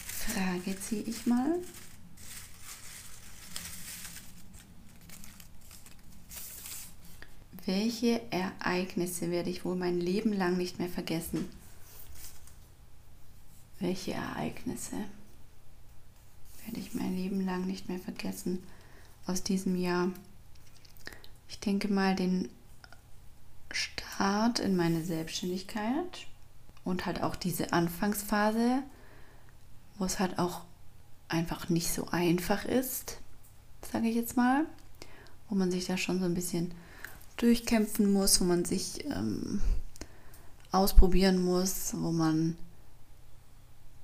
Frage 0.06 0.78
ziehe 0.80 1.02
ich 1.02 1.26
mal. 1.26 1.58
Welche 7.64 8.20
Ereignisse 8.30 9.30
werde 9.30 9.50
ich 9.50 9.64
wohl 9.64 9.76
mein 9.76 10.00
Leben 10.00 10.32
lang 10.32 10.56
nicht 10.56 10.78
mehr 10.78 10.88
vergessen? 10.88 11.49
Welche 13.78 14.12
Ereignisse 14.12 14.96
werde 16.64 16.80
ich 16.80 16.94
mein 16.94 17.16
Leben 17.16 17.44
lang 17.44 17.66
nicht 17.66 17.88
mehr 17.88 17.99
vergessen 17.99 18.62
aus 19.26 19.42
diesem 19.42 19.76
Jahr? 19.76 20.10
Ich 21.49 21.60
denke 21.60 21.88
mal 21.88 22.14
den 22.14 22.50
Start 23.70 24.58
in 24.58 24.76
meine 24.76 25.02
Selbstständigkeit 25.02 26.26
und 26.90 27.06
halt 27.06 27.23
auch 27.23 27.37
diese 27.37 27.73
Anfangsphase, 27.73 28.82
wo 29.99 30.04
es 30.04 30.18
halt 30.18 30.38
auch 30.38 30.62
einfach 31.28 31.68
nicht 31.68 31.92
so 31.92 32.09
einfach 32.09 32.64
ist, 32.64 33.18
sage 33.90 34.09
ich 34.09 34.16
jetzt 34.16 34.37
mal, 34.37 34.66
wo 35.49 35.54
man 35.54 35.70
sich 35.70 35.87
da 35.87 35.97
schon 35.97 36.18
so 36.18 36.25
ein 36.26 36.35
bisschen 36.35 36.73
durchkämpfen 37.37 38.12
muss, 38.12 38.40
wo 38.40 38.44
man 38.44 38.64
sich 38.64 39.04
ähm, 39.06 39.61
ausprobieren 40.73 41.42
muss, 41.42 41.94
wo 41.97 42.12
man 42.12 42.56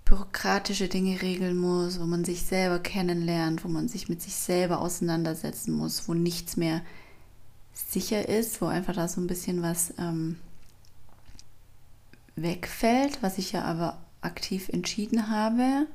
bürokratische 0.04 0.88
Dinge 0.88 1.20
regeln 1.20 1.58
muss, 1.58 2.00
wo 2.00 2.04
man 2.04 2.24
sich 2.24 2.44
selber 2.44 2.78
kennenlernt, 2.78 3.64
wo 3.64 3.68
man 3.68 3.88
sich 3.88 4.08
mit 4.08 4.22
sich 4.22 4.34
selber 4.34 4.80
auseinandersetzen 4.80 5.72
muss, 5.72 6.08
wo 6.08 6.14
nichts 6.14 6.56
mehr 6.56 6.82
sicher 7.74 8.28
ist, 8.28 8.62
wo 8.62 8.66
einfach 8.66 8.94
da 8.94 9.08
so 9.08 9.20
ein 9.20 9.26
bisschen 9.26 9.62
was 9.62 9.92
ähm, 9.98 10.36
wegfällt, 12.36 13.22
was 13.22 13.38
ich 13.38 13.52
ja 13.52 13.64
aber 13.64 13.98
aktiv 14.20 14.68
entschieden 14.68 15.30
habe, 15.30 15.86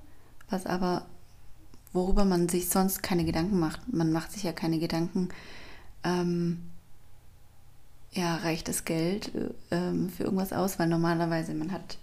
was 0.50 0.65
aber 0.65 1.05
worüber 1.93 2.25
man 2.25 2.50
sich 2.50 2.69
sonst 2.69 3.03
keine 3.03 3.25
Gedanken 3.25 3.60
macht. 3.60 3.91
Man 3.91 4.12
macht 4.12 4.31
sich 4.31 4.43
ja 4.43 4.53
keine 4.53 4.79
Gedanken, 4.79 5.29
ähm, 6.03 6.62
ja, 8.13 8.38
reicht 8.38 8.67
das 8.67 8.86
Geld 8.86 9.31
ähm, 9.71 10.10
für 10.10 10.24
irgendwas 10.24 10.51
aus, 10.51 10.79
weil 10.79 10.88
normalerweise 10.88 11.53
man 11.53 11.71
hat 11.71 11.98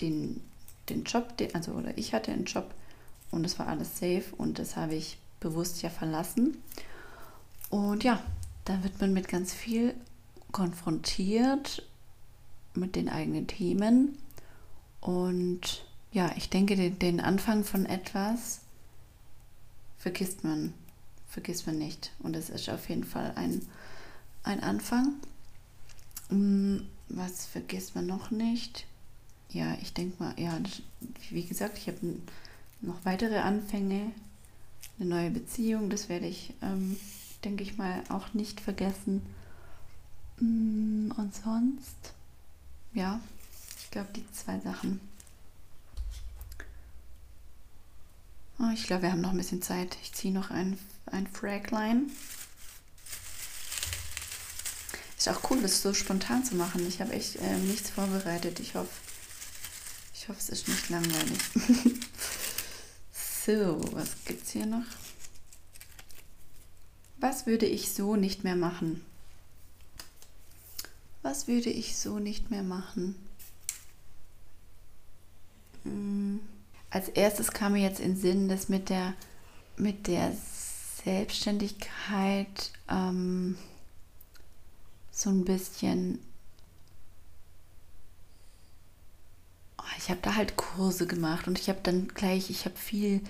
den, 0.00 0.42
den 0.88 1.04
Job, 1.04 1.36
den, 1.38 1.54
also 1.54 1.72
oder 1.72 1.96
ich 1.96 2.12
hatte 2.12 2.32
einen 2.32 2.44
Job 2.44 2.74
und 3.30 3.44
es 3.44 3.58
war 3.58 3.68
alles 3.68 3.98
safe 3.98 4.24
und 4.36 4.58
das 4.58 4.76
habe 4.76 4.94
ich 4.94 5.18
bewusst 5.40 5.82
ja 5.82 5.90
verlassen. 5.90 6.56
Und 7.70 8.04
ja, 8.04 8.22
da 8.64 8.82
wird 8.82 9.00
man 9.00 9.12
mit 9.12 9.28
ganz 9.28 9.52
viel 9.52 9.94
konfrontiert, 10.52 11.82
mit 12.76 12.96
den 12.96 13.08
eigenen 13.08 13.46
Themen. 13.46 14.18
Und 15.00 15.84
ja, 16.12 16.32
ich 16.36 16.50
denke, 16.50 16.76
den, 16.76 16.98
den 16.98 17.20
Anfang 17.20 17.64
von 17.64 17.86
etwas 17.86 18.60
vergisst 19.98 20.44
man, 20.44 20.72
vergisst 21.28 21.66
man 21.66 21.78
nicht. 21.78 22.12
Und 22.20 22.36
es 22.36 22.50
ist 22.50 22.68
auf 22.68 22.88
jeden 22.88 23.04
Fall 23.04 23.32
ein 23.36 23.62
ein 24.46 24.62
Anfang. 24.62 25.14
Mm, 26.30 26.78
was 27.08 27.46
vergisst 27.46 27.94
man 27.94 28.06
noch 28.06 28.30
nicht? 28.30 28.86
Ja, 29.50 29.76
ich 29.82 29.92
denke 29.92 30.22
mal, 30.22 30.34
ja, 30.38 30.58
wie 31.30 31.44
gesagt, 31.44 31.78
ich 31.78 31.88
habe 31.88 31.98
noch 32.80 33.04
weitere 33.04 33.38
Anfänge, 33.38 34.12
eine 34.98 35.08
neue 35.08 35.30
Beziehung, 35.30 35.90
das 35.90 36.08
werde 36.08 36.26
ich, 36.26 36.54
ähm, 36.62 36.96
denke 37.44 37.62
ich 37.62 37.76
mal, 37.76 38.02
auch 38.08 38.34
nicht 38.34 38.60
vergessen. 38.60 39.22
Mm, 40.38 41.10
und 41.16 41.34
sonst, 41.34 42.14
ja, 42.96 43.20
ich 43.78 43.90
glaube, 43.90 44.08
die 44.16 44.24
zwei 44.32 44.58
Sachen. 44.58 45.00
Oh, 48.58 48.70
ich 48.72 48.86
glaube, 48.86 49.02
wir 49.02 49.12
haben 49.12 49.20
noch 49.20 49.30
ein 49.30 49.36
bisschen 49.36 49.60
Zeit. 49.60 49.98
Ich 50.02 50.14
ziehe 50.14 50.32
noch 50.32 50.50
ein, 50.50 50.78
ein 51.04 51.26
Fragline. 51.26 52.04
Ist 55.18 55.28
auch 55.28 55.50
cool, 55.50 55.60
das 55.60 55.82
so 55.82 55.92
spontan 55.92 56.42
zu 56.42 56.54
machen. 56.54 56.86
Ich 56.88 57.02
habe 57.02 57.12
echt 57.12 57.36
äh, 57.36 57.58
nichts 57.58 57.90
vorbereitet. 57.90 58.60
Ich 58.60 58.74
hoffe, 58.74 58.88
ich 60.14 60.28
hoffe, 60.28 60.38
es 60.38 60.48
ist 60.48 60.68
nicht 60.68 60.88
langweilig. 60.88 61.38
so, 63.44 63.78
was 63.92 64.08
gibt's 64.24 64.52
hier 64.52 64.66
noch? 64.66 64.86
Was 67.18 67.46
würde 67.46 67.66
ich 67.66 67.92
so 67.92 68.16
nicht 68.16 68.42
mehr 68.42 68.56
machen? 68.56 69.04
Was 71.26 71.48
würde 71.48 71.70
ich 71.70 71.96
so 71.96 72.20
nicht 72.20 72.52
mehr 72.52 72.62
machen? 72.62 73.16
Hm. 75.82 76.38
Als 76.88 77.08
erstes 77.08 77.50
kam 77.50 77.72
mir 77.72 77.82
jetzt 77.82 77.98
in 77.98 78.16
Sinn, 78.16 78.48
dass 78.48 78.68
mit 78.68 78.90
der, 78.90 79.12
mit 79.76 80.06
der 80.06 80.32
Selbstständigkeit 81.04 82.70
ähm, 82.88 83.58
so 85.10 85.30
ein 85.30 85.44
bisschen. 85.44 86.20
Oh, 89.78 89.94
ich 89.98 90.10
habe 90.10 90.20
da 90.22 90.36
halt 90.36 90.54
Kurse 90.54 91.08
gemacht 91.08 91.48
und 91.48 91.58
ich 91.58 91.68
habe 91.68 91.80
dann 91.82 92.06
gleich, 92.06 92.50
ich 92.50 92.66
habe 92.66 92.76
viel, 92.76 93.20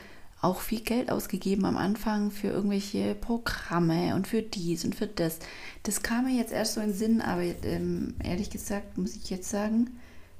auch 0.47 0.61
viel 0.61 0.81
Geld 0.81 1.11
ausgegeben 1.11 1.65
am 1.65 1.77
Anfang 1.77 2.31
für 2.31 2.49
irgendwelche 2.49 3.15
Programme 3.15 4.15
und 4.15 4.29
für 4.29 4.43
dies 4.43 4.85
und 4.85 4.95
für 4.95 5.07
das. 5.07 5.39
Das 5.83 6.03
kam 6.03 6.27
mir 6.27 6.37
jetzt 6.37 6.53
erst 6.53 6.75
so 6.75 6.81
in 6.81 6.95
Sinn, 6.95 7.21
aber 7.21 7.43
ähm, 7.43 8.15
ehrlich 8.23 8.51
gesagt 8.51 8.97
muss 8.97 9.17
ich 9.17 9.29
jetzt 9.29 9.51
sagen, 9.51 9.99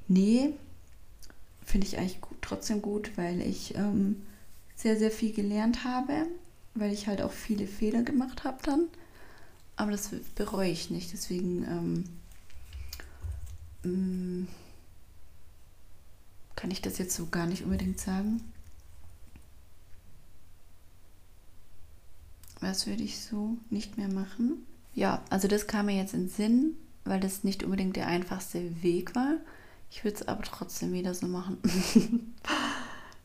nee, 0.09 0.51
finde 1.65 1.87
ich 1.87 1.99
eigentlich 1.99 2.21
gut, 2.21 2.39
trotzdem 2.41 2.81
gut, 2.81 3.11
weil 3.17 3.41
ich 3.41 3.75
ähm, 3.75 4.23
sehr, 4.77 4.97
sehr 4.97 5.11
viel 5.11 5.33
gelernt 5.33 5.85
habe, 5.85 6.27
weil 6.75 6.93
ich 6.93 7.09
halt 7.09 7.21
auch 7.21 7.33
viele 7.33 7.67
Fehler 7.67 8.03
gemacht 8.03 8.45
habe 8.45 8.59
dann. 8.63 8.85
Aber 9.75 9.91
das 9.91 10.11
bereue 10.37 10.71
ich 10.71 10.91
nicht. 10.91 11.13
Deswegen, 11.13 12.05
ähm, 13.85 14.43
mm, 14.45 14.49
kann 16.55 16.71
ich 16.71 16.81
das 16.81 16.99
jetzt 16.99 17.15
so 17.15 17.27
gar 17.27 17.47
nicht 17.47 17.65
unbedingt 17.65 18.01
sagen. 18.01 18.41
Was 22.61 22.87
würde 22.87 23.03
ich 23.03 23.19
so 23.21 23.59
nicht 23.71 23.99
mehr 23.99 24.09
machen? 24.09 24.67
Ja, 24.95 25.23
also 25.29 25.47
das 25.47 25.67
kam 25.67 25.87
mir 25.87 25.97
jetzt 25.97 26.15
in 26.15 26.29
Sinn, 26.29 26.75
weil 27.05 27.21
das 27.21 27.45
nicht 27.45 27.63
unbedingt 27.63 27.97
der 27.97 28.07
einfachste 28.07 28.83
Weg 28.83 29.15
war. 29.15 29.35
Ich 29.91 30.05
würde 30.05 30.17
es 30.17 30.29
aber 30.29 30.43
trotzdem 30.43 30.93
wieder 30.93 31.15
so 31.15 31.27
machen. 31.27 31.59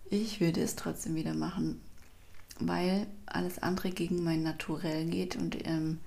ich 0.10 0.42
würde 0.42 0.62
es 0.62 0.76
trotzdem 0.76 1.16
wieder 1.16 1.34
machen, 1.34 1.82
weil 2.60 3.08
alles 3.26 3.60
andere 3.64 3.92
gegen 3.92 4.24
mein 4.24 4.44
Naturell 4.44 5.06
geht 5.06 5.38
und 5.38 5.66
ähm, 5.66 6.00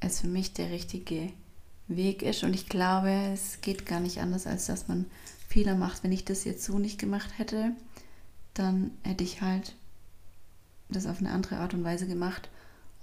es 0.00 0.20
für 0.20 0.28
mich 0.28 0.52
der 0.52 0.70
richtige 0.70 1.30
Weg 1.86 2.22
ist. 2.22 2.42
Und 2.42 2.54
ich 2.54 2.68
glaube, 2.68 3.10
es 3.32 3.60
geht 3.60 3.86
gar 3.86 4.00
nicht 4.00 4.18
anders, 4.18 4.46
als 4.46 4.66
dass 4.66 4.88
man 4.88 5.06
Fehler 5.48 5.76
macht. 5.76 6.02
Wenn 6.02 6.12
ich 6.12 6.24
das 6.24 6.44
jetzt 6.44 6.64
so 6.64 6.78
nicht 6.78 6.98
gemacht 6.98 7.38
hätte, 7.38 7.70
dann 8.52 8.90
hätte 9.02 9.24
ich 9.24 9.42
halt 9.42 9.74
das 10.88 11.06
auf 11.06 11.20
eine 11.20 11.30
andere 11.30 11.58
Art 11.58 11.74
und 11.74 11.84
Weise 11.84 12.06
gemacht 12.06 12.48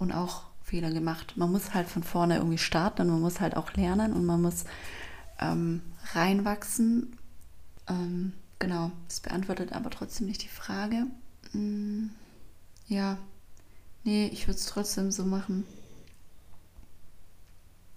und 0.02 0.12
auch 0.12 0.42
Fehler 0.62 0.90
gemacht. 0.90 1.36
Man 1.36 1.50
muss 1.50 1.74
halt 1.74 1.88
von 1.88 2.02
vorne 2.02 2.36
irgendwie 2.36 2.58
starten 2.58 3.02
und 3.02 3.10
man 3.10 3.20
muss 3.20 3.40
halt 3.40 3.56
auch 3.56 3.72
lernen 3.74 4.12
und 4.12 4.24
man 4.24 4.42
muss 4.42 4.64
ähm, 5.40 5.82
reinwachsen. 6.12 7.16
Ähm, 7.88 8.32
genau, 8.58 8.90
das 9.08 9.20
beantwortet 9.20 9.72
aber 9.72 9.90
trotzdem 9.90 10.26
nicht 10.26 10.42
die 10.42 10.48
Frage. 10.48 11.06
Hm, 11.52 12.10
ja, 12.88 13.18
nee, 14.04 14.26
ich 14.26 14.46
würde 14.46 14.58
es 14.58 14.66
trotzdem 14.66 15.10
so 15.10 15.24
machen. 15.24 15.64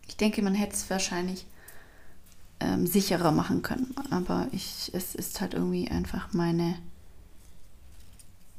Ich 0.08 0.18
denke, 0.18 0.42
man 0.42 0.56
hätte 0.56 0.76
es 0.76 0.90
wahrscheinlich 0.90 1.46
ähm, 2.60 2.88
sicherer 2.88 3.32
machen 3.32 3.62
können. 3.62 3.94
Aber 4.12 4.48
ich, 4.52 4.92
es 4.94 5.16
ist 5.16 5.42
halt 5.42 5.54
irgendwie 5.54 5.90
einfach 5.90 6.34
meine, 6.34 6.78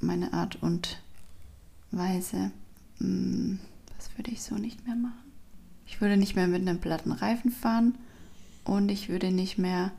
meine 0.01 0.33
Art 0.33 0.57
und 0.63 1.01
Weise. 1.91 2.51
Hm, 2.99 3.59
das 3.97 4.11
würde 4.17 4.31
ich 4.31 4.43
so 4.43 4.55
nicht 4.57 4.87
mehr 4.87 4.97
machen. 4.97 5.33
Ich 5.87 6.01
würde 6.01 6.17
nicht 6.17 6.37
mehr 6.37 6.49
mit 6.49 6.63
einem 6.63 6.81
platten 6.81 7.13
Reifen 7.13 7.51
fahren 7.51 7.99
und 8.65 8.89
ich 8.89 9.09
würde 9.09 9.31
nicht 9.31 9.59
mehr 9.59 9.93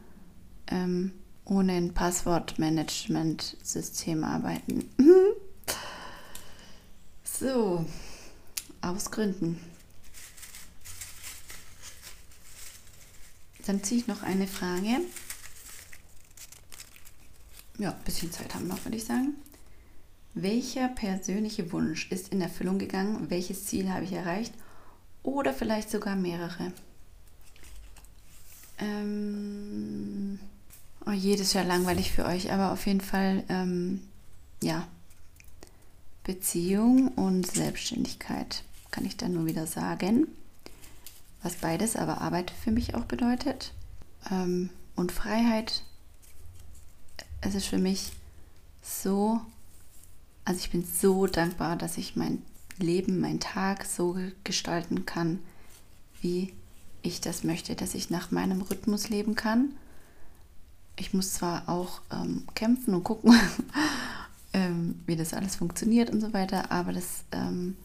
ähm, 0.68 1.12
ohne 1.46 1.74
ein 1.74 1.94
Passwortmanagement-System 1.94 4.24
arbeiten. 4.24 4.90
so, 7.24 7.86
aus 8.82 9.12
Gründen. 9.12 9.60
Dann 13.66 13.84
ziehe 13.84 14.02
ich 14.02 14.08
noch 14.08 14.24
eine 14.24 14.48
Frage. 14.48 15.02
Ja, 17.78 17.92
ein 17.92 18.04
bisschen 18.06 18.32
Zeit 18.32 18.56
haben 18.56 18.68
wir 18.68 18.76
noch, 18.76 18.86
würde 18.86 18.98
ich 18.98 19.06
sagen. 19.06 19.36
Welcher 20.42 20.88
persönliche 20.90 21.72
Wunsch 21.72 22.12
ist 22.12 22.30
in 22.30 22.42
Erfüllung 22.42 22.80
gegangen? 22.80 23.30
Welches 23.30 23.66
Ziel 23.66 23.92
habe 23.92 24.06
ich 24.06 24.14
erreicht? 24.14 24.54
Oder 25.24 25.54
vielleicht 25.54 25.90
sogar 25.90 26.16
mehrere? 26.16 26.72
Ähm, 28.80 30.40
oh, 31.06 31.12
jedes 31.12 31.54
Jahr 31.54 31.66
langweilig 31.66 32.12
für 32.12 32.26
euch, 32.26 32.52
aber 32.52 32.72
auf 32.72 32.86
jeden 32.86 33.02
Fall, 33.02 33.44
ähm, 33.50 34.02
ja, 34.62 34.88
Beziehung 36.24 37.10
und 37.10 37.48
Selbstständigkeit 37.48 38.64
kann 38.92 39.06
ich 39.06 39.18
dann 39.18 39.34
nur 39.34 39.46
wieder 39.46 39.66
sagen 39.66 40.28
was 41.48 41.56
beides 41.56 41.96
aber 41.96 42.22
Arbeit 42.22 42.52
für 42.52 42.72
mich 42.72 42.96
auch 42.96 43.06
bedeutet. 43.06 43.72
Ähm, 44.30 44.70
und 44.96 45.12
Freiheit, 45.12 45.84
es 47.42 47.56
ist 47.56 47.68
für 47.68 47.78
mich 47.78 48.12
so, 48.82 49.40
also 50.48 50.62
ich 50.62 50.70
bin 50.70 50.86
so 50.86 51.28
dankbar, 51.28 51.76
dass 51.76 51.98
ich 51.98 52.16
mein 52.16 52.42
Leben, 52.78 53.20
meinen 53.20 53.42
Tag 53.42 53.84
so 53.84 54.16
gestalten 54.46 55.06
kann, 55.06 55.40
wie 56.22 56.54
ich 57.02 57.20
das 57.20 57.44
möchte, 57.44 57.76
dass 57.76 57.96
ich 57.96 58.10
nach 58.10 58.32
meinem 58.32 58.62
Rhythmus 58.62 59.10
leben 59.10 59.36
kann. 59.36 59.74
Ich 60.96 61.14
muss 61.14 61.34
zwar 61.34 61.68
auch 61.68 62.00
ähm, 62.14 62.44
kämpfen 62.56 62.94
und 62.94 63.04
gucken, 63.04 63.38
ähm, 64.54 65.02
wie 65.06 65.18
das 65.18 65.34
alles 65.34 65.58
funktioniert 65.58 66.10
und 66.12 66.22
so 66.22 66.32
weiter, 66.32 66.72
aber 66.72 66.94
das 66.94 67.26
ähm, 67.34 67.76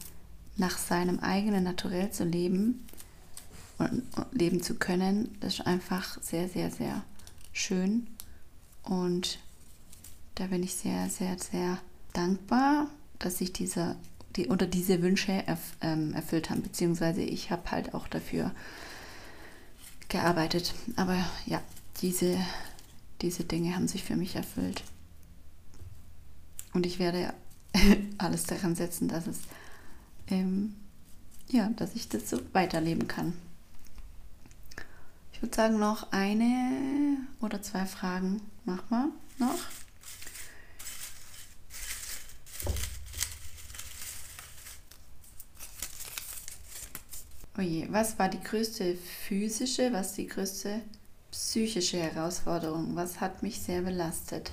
nach 0.55 0.77
seinem 0.77 1.19
eigenen 1.19 1.65
Naturell 1.65 2.11
zu 2.11 2.23
leben, 2.23 2.87
und 3.77 4.03
leben 4.31 4.63
zu 4.63 4.75
können, 4.75 5.35
das 5.41 5.55
ist 5.55 5.67
einfach 5.67 6.21
sehr, 6.21 6.47
sehr, 6.47 6.71
sehr 6.71 7.03
schön. 7.51 8.07
Und 8.83 9.39
da 10.35 10.47
bin 10.47 10.63
ich 10.63 10.75
sehr, 10.75 11.09
sehr, 11.09 11.37
sehr 11.37 11.79
dankbar, 12.13 12.87
dass 13.19 13.37
sich 13.37 13.53
diese, 13.53 13.95
die, 14.35 14.47
oder 14.47 14.67
diese 14.67 15.01
Wünsche 15.01 15.31
erf, 15.31 15.75
ähm, 15.81 16.13
erfüllt 16.13 16.49
haben, 16.49 16.61
beziehungsweise 16.61 17.21
ich 17.21 17.51
habe 17.51 17.71
halt 17.71 17.93
auch 17.93 18.07
dafür 18.07 18.51
gearbeitet. 20.09 20.73
Aber 20.95 21.17
ja, 21.45 21.61
diese, 22.01 22.37
diese 23.21 23.43
Dinge 23.43 23.75
haben 23.75 23.87
sich 23.87 24.03
für 24.03 24.15
mich 24.15 24.35
erfüllt. 24.35 24.83
Und 26.73 26.85
ich 26.85 26.99
werde 26.99 27.33
alles 28.17 28.43
daran 28.43 28.75
setzen, 28.75 29.07
dass 29.07 29.27
es 29.27 29.39
ähm, 30.29 30.75
ja, 31.49 31.69
dass 31.75 31.93
ich 31.95 32.09
das 32.09 32.29
so 32.29 32.39
weiterleben 32.53 33.07
kann 33.07 33.33
würde 35.43 35.55
sagen, 35.55 35.77
noch 35.77 36.11
eine 36.11 37.17
oder 37.41 37.61
zwei 37.61 37.85
Fragen 37.85 38.41
machen 38.63 38.85
wir 38.89 39.45
noch. 39.45 39.59
Oje, 47.63 47.87
was 47.91 48.19
war 48.19 48.27
die 48.27 48.41
größte 48.41 48.95
physische, 48.95 49.93
was 49.93 50.13
die 50.13 50.27
größte 50.27 50.81
psychische 51.31 51.97
Herausforderung? 51.97 52.97
Was 52.97 53.21
hat 53.21 53.41
mich 53.41 53.61
sehr 53.61 53.81
belastet? 53.81 54.51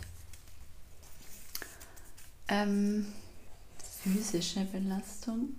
Ähm, 2.46 3.06
physische 4.02 4.64
Belastung. 4.64 5.56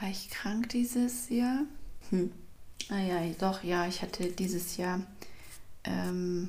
War 0.00 0.10
ich 0.10 0.28
krank 0.30 0.70
dieses 0.70 1.28
Jahr? 1.28 1.60
Hm. 2.10 2.32
Ah 2.88 2.98
ja, 2.98 3.32
doch, 3.38 3.62
ja, 3.62 3.86
ich 3.86 4.02
hatte 4.02 4.32
dieses 4.32 4.76
Jahr 4.76 5.02
ähm, 5.84 6.48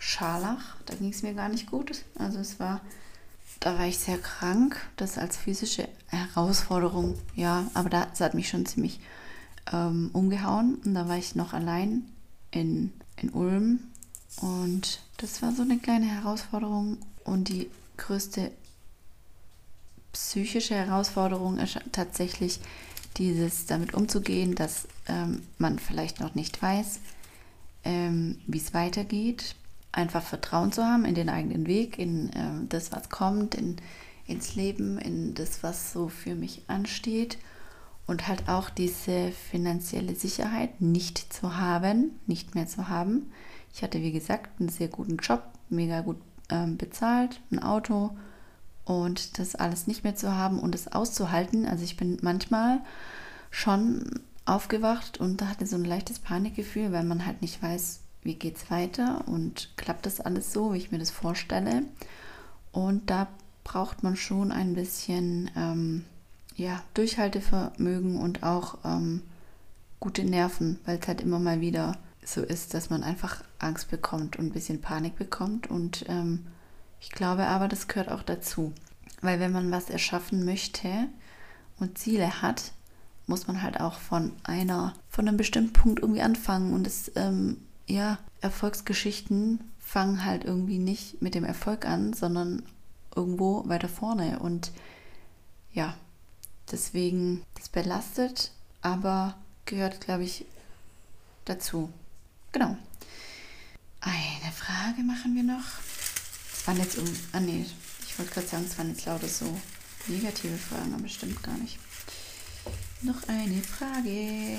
Scharlach, 0.00 0.76
da 0.86 0.96
ging 0.96 1.10
es 1.10 1.22
mir 1.22 1.34
gar 1.34 1.50
nicht 1.50 1.70
gut. 1.70 2.04
Also 2.16 2.38
es 2.38 2.58
war, 2.58 2.80
da 3.58 3.78
war 3.78 3.86
ich 3.86 3.98
sehr 3.98 4.18
krank, 4.18 4.80
das 4.96 5.18
als 5.18 5.36
physische 5.36 5.88
Herausforderung, 6.06 7.18
ja, 7.34 7.70
aber 7.74 7.90
das 7.90 8.20
hat 8.20 8.34
mich 8.34 8.48
schon 8.48 8.66
ziemlich 8.66 9.00
ähm, 9.72 10.10
umgehauen. 10.12 10.76
Und 10.84 10.94
da 10.94 11.08
war 11.08 11.16
ich 11.16 11.34
noch 11.34 11.52
allein 11.52 12.04
in, 12.50 12.92
in 13.16 13.30
Ulm 13.30 13.80
und 14.40 15.00
das 15.18 15.42
war 15.42 15.52
so 15.52 15.62
eine 15.62 15.78
kleine 15.78 16.06
Herausforderung 16.06 16.98
und 17.24 17.48
die 17.48 17.68
größte 17.96 18.50
psychische 20.12 20.74
Herausforderung 20.74 21.58
ist 21.58 21.78
tatsächlich 21.92 22.60
dieses 23.16 23.66
damit 23.66 23.94
umzugehen, 23.94 24.54
dass 24.54 24.88
ähm, 25.08 25.42
man 25.58 25.78
vielleicht 25.78 26.20
noch 26.20 26.34
nicht 26.34 26.62
weiß, 26.62 27.00
ähm, 27.84 28.40
wie 28.46 28.58
es 28.58 28.72
weitergeht. 28.74 29.54
Einfach 29.92 30.22
Vertrauen 30.22 30.72
zu 30.72 30.84
haben 30.84 31.04
in 31.04 31.14
den 31.14 31.28
eigenen 31.28 31.66
Weg, 31.66 31.98
in 31.98 32.30
äh, 32.30 32.66
das, 32.68 32.92
was 32.92 33.08
kommt, 33.08 33.54
in, 33.54 33.76
ins 34.26 34.54
Leben, 34.54 34.98
in 34.98 35.34
das, 35.34 35.62
was 35.62 35.92
so 35.92 36.08
für 36.08 36.34
mich 36.34 36.62
ansteht. 36.68 37.38
Und 38.06 38.26
halt 38.26 38.48
auch 38.48 38.70
diese 38.70 39.30
finanzielle 39.30 40.16
Sicherheit 40.16 40.80
nicht 40.80 41.32
zu 41.32 41.56
haben, 41.56 42.18
nicht 42.26 42.54
mehr 42.54 42.66
zu 42.66 42.88
haben. 42.88 43.30
Ich 43.72 43.82
hatte, 43.82 44.00
wie 44.02 44.12
gesagt, 44.12 44.58
einen 44.58 44.68
sehr 44.68 44.88
guten 44.88 45.18
Job, 45.18 45.44
mega 45.68 46.00
gut 46.00 46.16
ähm, 46.48 46.76
bezahlt, 46.76 47.40
ein 47.52 47.60
Auto 47.60 48.10
und 48.84 49.38
das 49.38 49.54
alles 49.54 49.86
nicht 49.86 50.02
mehr 50.02 50.16
zu 50.16 50.34
haben 50.34 50.58
und 50.58 50.74
es 50.74 50.88
auszuhalten. 50.88 51.66
Also 51.66 51.84
ich 51.84 51.96
bin 51.96 52.18
manchmal 52.22 52.80
schon 53.50 54.20
aufgewacht 54.44 55.18
und 55.20 55.42
hatte 55.42 55.66
so 55.66 55.76
ein 55.76 55.84
leichtes 55.84 56.18
Panikgefühl, 56.18 56.92
weil 56.92 57.04
man 57.04 57.26
halt 57.26 57.42
nicht 57.42 57.62
weiß, 57.62 58.00
wie 58.22 58.34
geht 58.34 58.56
es 58.56 58.70
weiter 58.70 59.26
und 59.26 59.70
klappt 59.76 60.06
das 60.06 60.20
alles 60.20 60.52
so, 60.52 60.72
wie 60.72 60.78
ich 60.78 60.92
mir 60.92 60.98
das 60.98 61.10
vorstelle. 61.10 61.84
Und 62.72 63.10
da 63.10 63.28
braucht 63.64 64.02
man 64.02 64.16
schon 64.16 64.52
ein 64.52 64.74
bisschen 64.74 65.50
ähm, 65.56 66.04
ja, 66.56 66.82
Durchhaltevermögen 66.94 68.18
und 68.18 68.42
auch 68.42 68.78
ähm, 68.84 69.22
gute 69.98 70.24
Nerven, 70.24 70.78
weil 70.84 70.98
es 70.98 71.08
halt 71.08 71.20
immer 71.20 71.38
mal 71.38 71.60
wieder 71.60 71.96
so 72.24 72.42
ist, 72.42 72.74
dass 72.74 72.90
man 72.90 73.02
einfach 73.02 73.42
Angst 73.58 73.90
bekommt 73.90 74.36
und 74.36 74.46
ein 74.46 74.52
bisschen 74.52 74.80
Panik 74.80 75.16
bekommt. 75.16 75.68
Und 75.68 76.04
ähm, 76.08 76.46
ich 77.00 77.10
glaube 77.10 77.46
aber, 77.46 77.68
das 77.68 77.88
gehört 77.88 78.10
auch 78.10 78.22
dazu. 78.22 78.72
Weil 79.22 79.40
wenn 79.40 79.52
man 79.52 79.70
was 79.70 79.90
erschaffen 79.90 80.44
möchte 80.44 80.88
und 81.78 81.98
Ziele 81.98 82.42
hat, 82.42 82.72
muss 83.26 83.46
man 83.46 83.62
halt 83.62 83.80
auch 83.80 83.98
von 83.98 84.32
einer, 84.42 84.94
von 85.08 85.28
einem 85.28 85.36
bestimmten 85.36 85.72
Punkt 85.72 86.00
irgendwie 86.00 86.22
anfangen. 86.22 86.74
Und 86.74 86.86
es 86.86 87.10
ähm, 87.16 87.58
ja, 87.86 88.18
Erfolgsgeschichten 88.40 89.60
fangen 89.78 90.24
halt 90.24 90.44
irgendwie 90.44 90.78
nicht 90.78 91.20
mit 91.20 91.34
dem 91.34 91.44
Erfolg 91.44 91.84
an, 91.84 92.12
sondern 92.12 92.62
irgendwo 93.14 93.68
weiter 93.68 93.88
vorne. 93.88 94.38
Und 94.38 94.70
ja, 95.72 95.96
deswegen, 96.70 97.42
das 97.54 97.68
belastet, 97.68 98.52
aber 98.82 99.36
gehört, 99.64 100.00
glaube 100.00 100.24
ich, 100.24 100.44
dazu. 101.44 101.92
Genau. 102.52 102.76
Eine 104.00 104.52
Frage 104.52 105.02
machen 105.02 105.34
wir 105.34 105.42
noch. 105.42 105.64
Es 106.52 106.66
waren 106.66 106.78
jetzt 106.78 106.98
um. 106.98 107.06
Ah, 107.32 107.40
nee, 107.40 107.66
ich 108.06 108.18
wollte 108.18 108.32
gerade 108.32 108.46
sagen, 108.46 108.64
es 108.66 108.78
waren 108.78 108.88
jetzt 108.88 109.04
lauter 109.04 109.28
so 109.28 109.46
negative 110.06 110.56
Fragen, 110.56 110.94
aber 110.94 111.08
stimmt 111.08 111.42
gar 111.42 111.56
nicht. 111.58 111.78
Noch 113.02 113.28
eine 113.28 113.62
Frage. 113.62 114.58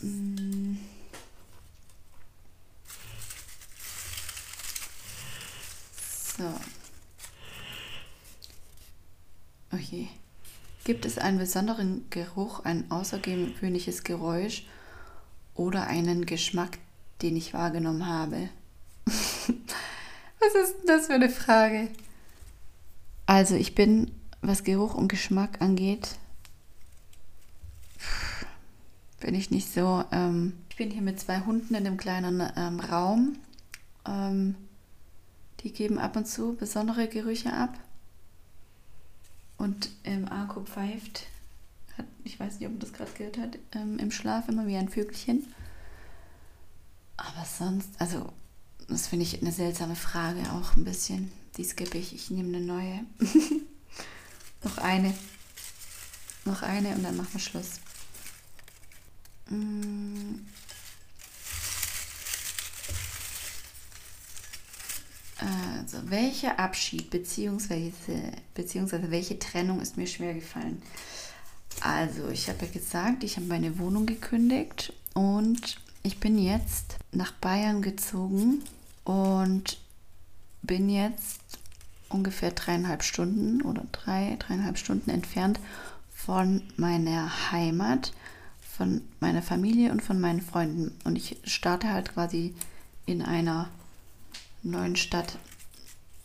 So. 0.00 0.04
Oh 9.72 9.76
Gibt 10.84 11.04
es 11.04 11.18
einen 11.18 11.38
besonderen 11.38 12.04
Geruch, 12.10 12.64
ein 12.64 12.88
außergewöhnliches 12.90 14.04
Geräusch 14.04 14.66
oder 15.54 15.88
einen 15.88 16.26
Geschmack, 16.26 16.78
den 17.22 17.36
ich 17.36 17.52
wahrgenommen 17.52 18.06
habe? 18.06 18.50
Was 19.04 20.54
ist 20.54 20.76
das 20.86 21.06
für 21.08 21.14
eine 21.14 21.28
Frage? 21.28 21.88
Also 23.26 23.56
ich 23.56 23.74
bin, 23.74 24.12
was 24.40 24.62
Geruch 24.62 24.94
und 24.94 25.08
Geschmack 25.08 25.60
angeht, 25.60 26.16
bin 29.20 29.34
ich 29.34 29.50
nicht 29.50 29.72
so. 29.72 30.04
Ähm, 30.12 30.54
ich 30.70 30.76
bin 30.76 30.90
hier 30.90 31.02
mit 31.02 31.20
zwei 31.20 31.40
Hunden 31.40 31.74
in 31.74 31.86
einem 31.86 31.96
kleinen 31.96 32.42
ähm, 32.56 32.80
Raum. 32.80 33.38
Ähm, 34.06 34.54
die 35.60 35.72
geben 35.72 35.98
ab 35.98 36.16
und 36.16 36.26
zu 36.26 36.54
besondere 36.54 37.08
Gerüche 37.08 37.52
ab. 37.52 37.78
Und 39.56 39.90
ähm, 40.04 40.28
Arco 40.28 40.60
pfeift, 40.60 41.26
hat, 41.96 42.06
ich 42.22 42.38
weiß 42.38 42.54
nicht, 42.60 42.66
ob 42.66 42.74
man 42.74 42.80
das 42.80 42.92
gerade 42.92 43.10
gehört 43.12 43.38
hat, 43.38 43.58
ähm, 43.72 43.98
im 43.98 44.12
Schlaf 44.12 44.48
immer 44.48 44.66
wie 44.68 44.76
ein 44.76 44.88
Vögelchen. 44.88 45.52
Aber 47.16 47.44
sonst, 47.44 47.90
also, 47.98 48.32
das 48.88 49.08
finde 49.08 49.24
ich 49.24 49.42
eine 49.42 49.50
seltsame 49.50 49.96
Frage 49.96 50.40
auch 50.52 50.76
ein 50.76 50.84
bisschen. 50.84 51.32
Die 51.56 51.64
skippe 51.64 51.98
ich. 51.98 52.14
Ich 52.14 52.30
nehme 52.30 52.56
eine 52.56 52.64
neue. 52.64 53.00
Noch 54.64 54.78
eine. 54.78 55.12
Noch 56.44 56.62
eine 56.62 56.94
und 56.94 57.02
dann 57.02 57.16
machen 57.16 57.32
wir 57.32 57.40
Schluss. 57.40 57.80
Also, 65.38 66.10
welcher 66.10 66.58
Abschied 66.58 67.10
bzw. 67.10 67.92
beziehungsweise 68.54 69.10
welche 69.10 69.38
Trennung 69.38 69.80
ist 69.80 69.96
mir 69.96 70.06
schwer 70.06 70.34
gefallen? 70.34 70.82
Also, 71.80 72.28
ich 72.28 72.48
habe 72.48 72.66
ja 72.66 72.72
gesagt, 72.72 73.24
ich 73.24 73.36
habe 73.36 73.46
meine 73.46 73.78
Wohnung 73.78 74.04
gekündigt 74.04 74.92
und 75.14 75.80
ich 76.02 76.20
bin 76.20 76.38
jetzt 76.38 76.96
nach 77.12 77.32
Bayern 77.32 77.82
gezogen 77.82 78.62
und 79.04 79.78
bin 80.62 80.90
jetzt 80.90 81.40
ungefähr 82.08 82.50
dreieinhalb 82.50 83.02
Stunden 83.02 83.62
oder 83.62 83.84
drei, 83.92 84.36
dreieinhalb 84.38 84.78
Stunden 84.78 85.10
entfernt 85.10 85.60
von 86.14 86.62
meiner 86.76 87.52
Heimat, 87.52 88.12
von 88.78 89.02
meiner 89.18 89.42
Familie 89.42 89.90
und 89.90 90.02
von 90.02 90.20
meinen 90.20 90.40
Freunden. 90.40 90.96
Und 91.02 91.16
ich 91.16 91.36
starte 91.42 91.92
halt 91.92 92.14
quasi 92.14 92.54
in 93.06 93.22
einer 93.22 93.68
neuen 94.62 94.94
Stadt 94.94 95.36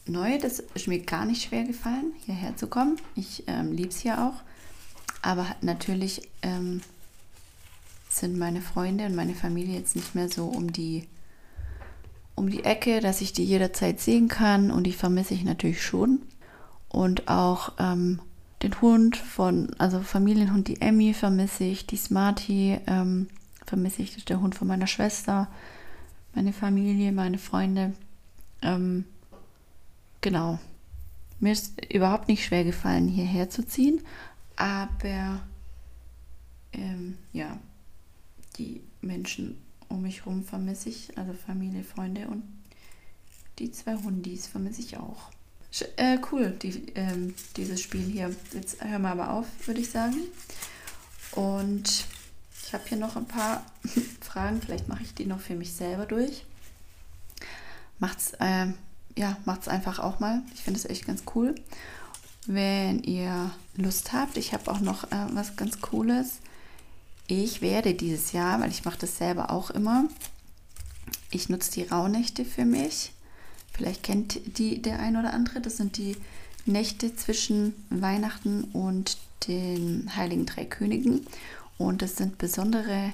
neu. 0.05 0.37
Das 0.37 0.59
ist 0.59 0.87
mir 0.87 0.99
gar 0.99 1.25
nicht 1.25 1.41
schwer 1.41 1.63
gefallen, 1.63 2.13
hierher 2.25 2.55
zu 2.55 2.67
kommen. 2.67 2.97
Ich 3.15 3.43
ähm, 3.47 3.71
liebe 3.71 3.89
es 3.89 4.01
hier 4.01 4.23
auch. 4.23 4.35
Aber 5.23 5.47
natürlich 5.61 6.29
ähm, 6.43 6.81
sind 8.07 8.37
meine 8.37 8.61
Freunde 8.61 9.07
und 9.07 9.15
meine 9.15 9.33
Familie 9.33 9.79
jetzt 9.79 9.95
nicht 9.95 10.13
mehr 10.13 10.29
so 10.29 10.45
um 10.45 10.71
die, 10.71 11.07
um 12.35 12.51
die 12.51 12.65
Ecke, 12.65 12.99
dass 12.99 13.21
ich 13.21 13.33
die 13.33 13.45
jederzeit 13.45 13.99
sehen 13.99 14.27
kann. 14.27 14.69
Und 14.69 14.83
die 14.83 14.93
vermisse 14.93 15.33
ich 15.33 15.43
natürlich 15.43 15.81
schon. 15.81 16.21
Und 16.87 17.29
auch 17.29 17.71
ähm, 17.79 18.19
den 18.63 18.81
Hund 18.81 19.17
von, 19.17 19.69
also 19.77 19.99
Familienhund, 20.01 20.69
die 20.69 20.81
Emmy 20.81 21.13
vermisse 21.13 21.65
ich, 21.65 21.85
die 21.85 21.97
Smarty 21.97 22.79
ähm, 22.87 23.27
vermisse 23.65 24.01
ich, 24.01 24.23
der 24.25 24.39
Hund 24.39 24.55
von 24.55 24.67
meiner 24.67 24.87
Schwester, 24.87 25.49
meine 26.33 26.53
Familie, 26.53 27.11
meine 27.11 27.37
Freunde. 27.37 27.93
Ähm, 28.61 29.05
genau. 30.21 30.59
Mir 31.39 31.51
ist 31.51 31.73
überhaupt 31.93 32.29
nicht 32.29 32.45
schwer 32.45 32.63
gefallen, 32.63 33.09
hierher 33.09 33.49
zu 33.49 33.65
ziehen, 33.65 34.01
aber 34.55 35.41
ähm, 36.71 37.17
ja, 37.33 37.59
die 38.57 38.81
Menschen 39.01 39.57
um 39.89 40.03
mich 40.03 40.25
herum 40.25 40.43
vermisse 40.43 40.89
ich, 40.89 41.17
also 41.17 41.33
Familie, 41.33 41.83
Freunde 41.83 42.27
und 42.27 42.43
die 43.59 43.71
zwei 43.71 43.95
Hundis 43.95 44.47
vermisse 44.47 44.81
ich 44.81 44.97
auch. 44.97 45.29
Äh, 45.95 46.19
cool, 46.31 46.51
die, 46.51 46.91
ähm, 46.95 47.33
dieses 47.57 47.81
Spiel 47.81 48.03
hier. 48.03 48.35
Jetzt 48.53 48.83
hören 48.83 49.01
wir 49.01 49.09
aber 49.09 49.31
auf, 49.31 49.45
würde 49.65 49.81
ich 49.81 49.89
sagen. 49.89 50.17
Und 51.31 52.05
ich 52.63 52.73
habe 52.73 52.83
hier 52.87 52.97
noch 52.97 53.15
ein 53.15 53.27
paar 53.27 53.65
Fragen. 54.21 54.61
Vielleicht 54.61 54.87
mache 54.87 55.03
ich 55.03 55.13
die 55.15 55.25
noch 55.25 55.39
für 55.39 55.55
mich 55.55 55.73
selber 55.73 56.05
durch. 56.05 56.45
Macht's, 57.97 58.33
äh, 58.39 58.67
ja, 59.17 59.37
macht's 59.45 59.67
einfach 59.67 59.99
auch 59.99 60.19
mal. 60.19 60.43
Ich 60.53 60.61
finde 60.61 60.79
es 60.79 60.85
echt 60.85 61.07
ganz 61.07 61.23
cool. 61.33 61.55
Wenn 62.45 63.01
ihr 63.03 63.51
Lust 63.75 64.13
habt, 64.13 64.37
ich 64.37 64.53
habe 64.53 64.69
auch 64.69 64.79
noch 64.79 65.05
äh, 65.05 65.27
was 65.31 65.55
ganz 65.55 65.81
Cooles. 65.81 66.39
Ich 67.27 67.61
werde 67.61 67.95
dieses 67.95 68.31
Jahr, 68.31 68.59
weil 68.59 68.69
ich 68.69 68.85
mache 68.85 68.99
das 68.99 69.17
selber 69.17 69.49
auch 69.49 69.71
immer, 69.71 70.09
ich 71.31 71.49
nutze 71.49 71.71
die 71.71 71.83
Rauhnächte 71.83 72.45
für 72.45 72.65
mich 72.65 73.13
Vielleicht 73.73 74.03
kennt 74.03 74.57
die 74.57 74.81
der 74.81 74.99
ein 74.99 75.17
oder 75.17 75.33
andere. 75.33 75.59
Das 75.59 75.77
sind 75.77 75.97
die 75.97 76.15
Nächte 76.65 77.15
zwischen 77.15 77.73
Weihnachten 77.89 78.63
und 78.65 79.17
den 79.47 80.15
Heiligen 80.15 80.45
Drei 80.45 80.65
Königen. 80.65 81.25
Und 81.77 82.01
das 82.01 82.15
sind 82.15 82.37
besondere 82.37 83.13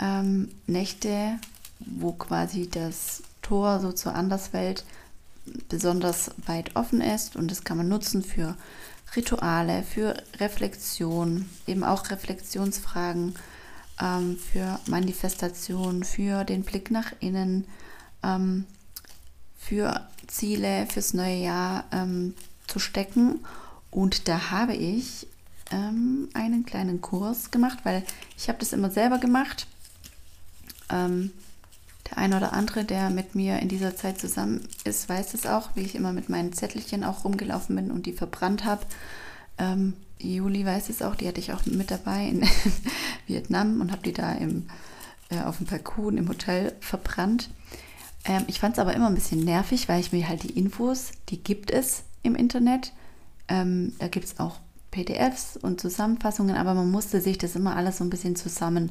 ähm, 0.00 0.48
Nächte, 0.66 1.38
wo 1.80 2.12
quasi 2.12 2.68
das 2.68 3.22
Tor 3.42 3.80
so 3.80 3.92
zur 3.92 4.14
Anderswelt 4.14 4.84
besonders 5.68 6.30
weit 6.46 6.74
offen 6.76 7.00
ist. 7.00 7.36
Und 7.36 7.50
das 7.50 7.62
kann 7.62 7.76
man 7.76 7.88
nutzen 7.88 8.22
für 8.22 8.56
Rituale, 9.16 9.82
für 9.82 10.22
Reflexion, 10.38 11.48
eben 11.66 11.84
auch 11.84 12.10
Reflexionsfragen, 12.10 13.34
ähm, 14.00 14.38
für 14.38 14.80
Manifestation, 14.86 16.04
für 16.04 16.44
den 16.44 16.62
Blick 16.62 16.90
nach 16.90 17.12
innen. 17.20 17.64
Ähm, 18.22 18.64
für 19.58 20.08
Ziele 20.26 20.86
fürs 20.86 21.14
neue 21.14 21.36
Jahr 21.36 21.84
ähm, 21.92 22.34
zu 22.66 22.78
stecken. 22.78 23.44
Und 23.90 24.28
da 24.28 24.50
habe 24.50 24.74
ich 24.74 25.26
ähm, 25.70 26.28
einen 26.34 26.64
kleinen 26.64 27.00
Kurs 27.00 27.50
gemacht, 27.50 27.78
weil 27.82 28.04
ich 28.36 28.48
habe 28.48 28.58
das 28.58 28.72
immer 28.72 28.90
selber 28.90 29.18
gemacht. 29.18 29.66
Ähm, 30.90 31.32
der 32.08 32.18
eine 32.18 32.36
oder 32.36 32.52
andere, 32.52 32.84
der 32.84 33.10
mit 33.10 33.34
mir 33.34 33.58
in 33.58 33.68
dieser 33.68 33.96
Zeit 33.96 34.18
zusammen 34.18 34.66
ist, 34.84 35.08
weiß 35.08 35.34
es 35.34 35.46
auch, 35.46 35.70
wie 35.74 35.82
ich 35.82 35.94
immer 35.94 36.12
mit 36.12 36.28
meinen 36.28 36.52
Zettelchen 36.52 37.04
auch 37.04 37.24
rumgelaufen 37.24 37.76
bin 37.76 37.90
und 37.90 38.06
die 38.06 38.12
verbrannt 38.12 38.64
habe. 38.64 38.86
Ähm, 39.58 39.94
Juli 40.18 40.64
weiß 40.64 40.88
es 40.88 41.02
auch, 41.02 41.14
die 41.14 41.28
hatte 41.28 41.40
ich 41.40 41.52
auch 41.52 41.64
mit 41.66 41.90
dabei 41.90 42.26
in 42.26 42.48
Vietnam 43.26 43.80
und 43.80 43.92
habe 43.92 44.02
die 44.02 44.12
da 44.12 44.32
im, 44.32 44.68
äh, 45.30 45.40
auf 45.42 45.58
dem 45.58 45.66
Balkon 45.66 46.16
im 46.16 46.28
Hotel 46.28 46.74
verbrannt. 46.80 47.50
Ähm, 48.24 48.44
ich 48.46 48.60
fand 48.60 48.74
es 48.74 48.78
aber 48.78 48.94
immer 48.94 49.08
ein 49.08 49.14
bisschen 49.14 49.44
nervig, 49.44 49.88
weil 49.88 50.00
ich 50.00 50.12
mir 50.12 50.28
halt 50.28 50.42
die 50.42 50.58
Infos, 50.58 51.12
die 51.28 51.42
gibt 51.42 51.70
es 51.70 52.02
im 52.22 52.34
Internet. 52.34 52.92
Ähm, 53.48 53.94
da 53.98 54.08
gibt 54.08 54.26
es 54.26 54.38
auch 54.38 54.58
PDFs 54.90 55.56
und 55.56 55.80
Zusammenfassungen, 55.80 56.56
aber 56.56 56.74
man 56.74 56.90
musste 56.90 57.20
sich 57.20 57.38
das 57.38 57.56
immer 57.56 57.76
alles 57.76 57.98
so 57.98 58.04
ein 58.04 58.10
bisschen 58.10 58.36
zusammen 58.36 58.90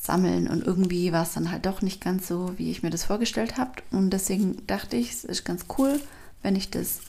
sammeln 0.00 0.46
und 0.48 0.64
irgendwie 0.64 1.12
war 1.12 1.24
es 1.24 1.34
dann 1.34 1.50
halt 1.50 1.66
doch 1.66 1.82
nicht 1.82 2.00
ganz 2.00 2.28
so, 2.28 2.56
wie 2.56 2.70
ich 2.70 2.82
mir 2.82 2.90
das 2.90 3.04
vorgestellt 3.04 3.58
habe. 3.58 3.72
Und 3.90 4.10
deswegen 4.10 4.64
dachte 4.66 4.96
ich, 4.96 5.10
es 5.10 5.24
ist 5.24 5.44
ganz 5.44 5.64
cool, 5.76 6.00
wenn 6.42 6.54
ich 6.54 6.70
das 6.70 7.00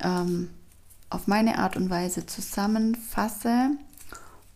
ähm, 0.00 0.50
auf 1.08 1.26
meine 1.26 1.58
Art 1.58 1.76
und 1.76 1.90
Weise 1.90 2.26
zusammenfasse 2.26 3.70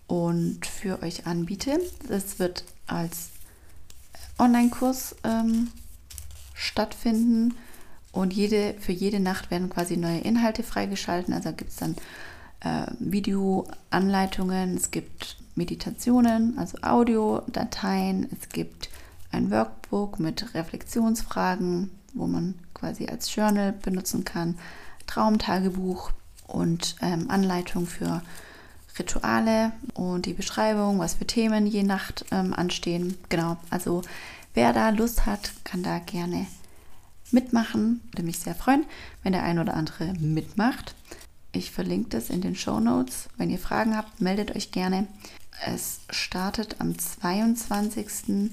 und 0.06 0.66
für 0.66 1.02
euch 1.02 1.26
anbiete. 1.26 1.80
Das 2.08 2.38
wird 2.38 2.64
als 2.86 3.30
Online-Kurs 4.38 5.16
ähm, 5.24 5.68
stattfinden. 6.54 7.54
Und 8.12 8.32
jede, 8.32 8.74
für 8.80 8.92
jede 8.92 9.20
Nacht 9.20 9.50
werden 9.50 9.68
quasi 9.68 9.96
neue 9.96 10.20
Inhalte 10.20 10.62
freigeschalten. 10.62 11.34
Also 11.34 11.52
gibt 11.52 11.70
es 11.70 11.76
dann 11.76 11.96
äh, 12.60 12.90
Videoanleitungen, 12.98 14.74
es 14.76 14.90
gibt 14.90 15.36
Meditationen, 15.54 16.58
also 16.58 16.78
Audiodateien. 16.82 18.28
Es 18.32 18.48
gibt 18.48 18.88
ein 19.32 19.50
Workbook 19.50 20.18
mit 20.18 20.54
Reflexionsfragen, 20.54 21.90
wo 22.14 22.26
man 22.26 22.54
quasi 22.74 23.06
als 23.06 23.34
Journal 23.34 23.72
benutzen 23.72 24.24
kann, 24.24 24.58
Traumtagebuch 25.06 26.12
und 26.46 26.96
ähm, 27.02 27.30
Anleitung 27.30 27.86
für 27.86 28.22
Rituale 28.98 29.72
und 29.94 30.26
die 30.26 30.32
Beschreibung, 30.32 30.98
was 30.98 31.14
für 31.14 31.26
Themen 31.26 31.66
je 31.66 31.82
Nacht 31.82 32.24
ähm, 32.30 32.54
anstehen. 32.54 33.16
Genau, 33.28 33.56
also 33.70 34.02
wer 34.54 34.72
da 34.72 34.90
Lust 34.90 35.26
hat, 35.26 35.52
kann 35.64 35.82
da 35.82 35.98
gerne 35.98 36.46
mitmachen. 37.30 38.00
Würde 38.12 38.22
mich 38.22 38.38
sehr 38.38 38.54
freuen, 38.54 38.86
wenn 39.22 39.32
der 39.32 39.42
ein 39.42 39.58
oder 39.58 39.74
andere 39.74 40.14
mitmacht. 40.14 40.94
Ich 41.52 41.70
verlinke 41.70 42.10
das 42.10 42.30
in 42.30 42.40
den 42.40 42.54
Show 42.54 42.80
Notes. 42.80 43.28
Wenn 43.36 43.50
ihr 43.50 43.58
Fragen 43.58 43.96
habt, 43.96 44.20
meldet 44.20 44.54
euch 44.54 44.72
gerne. 44.72 45.06
Es 45.64 46.00
startet 46.10 46.76
am 46.80 46.98
22. 46.98 48.50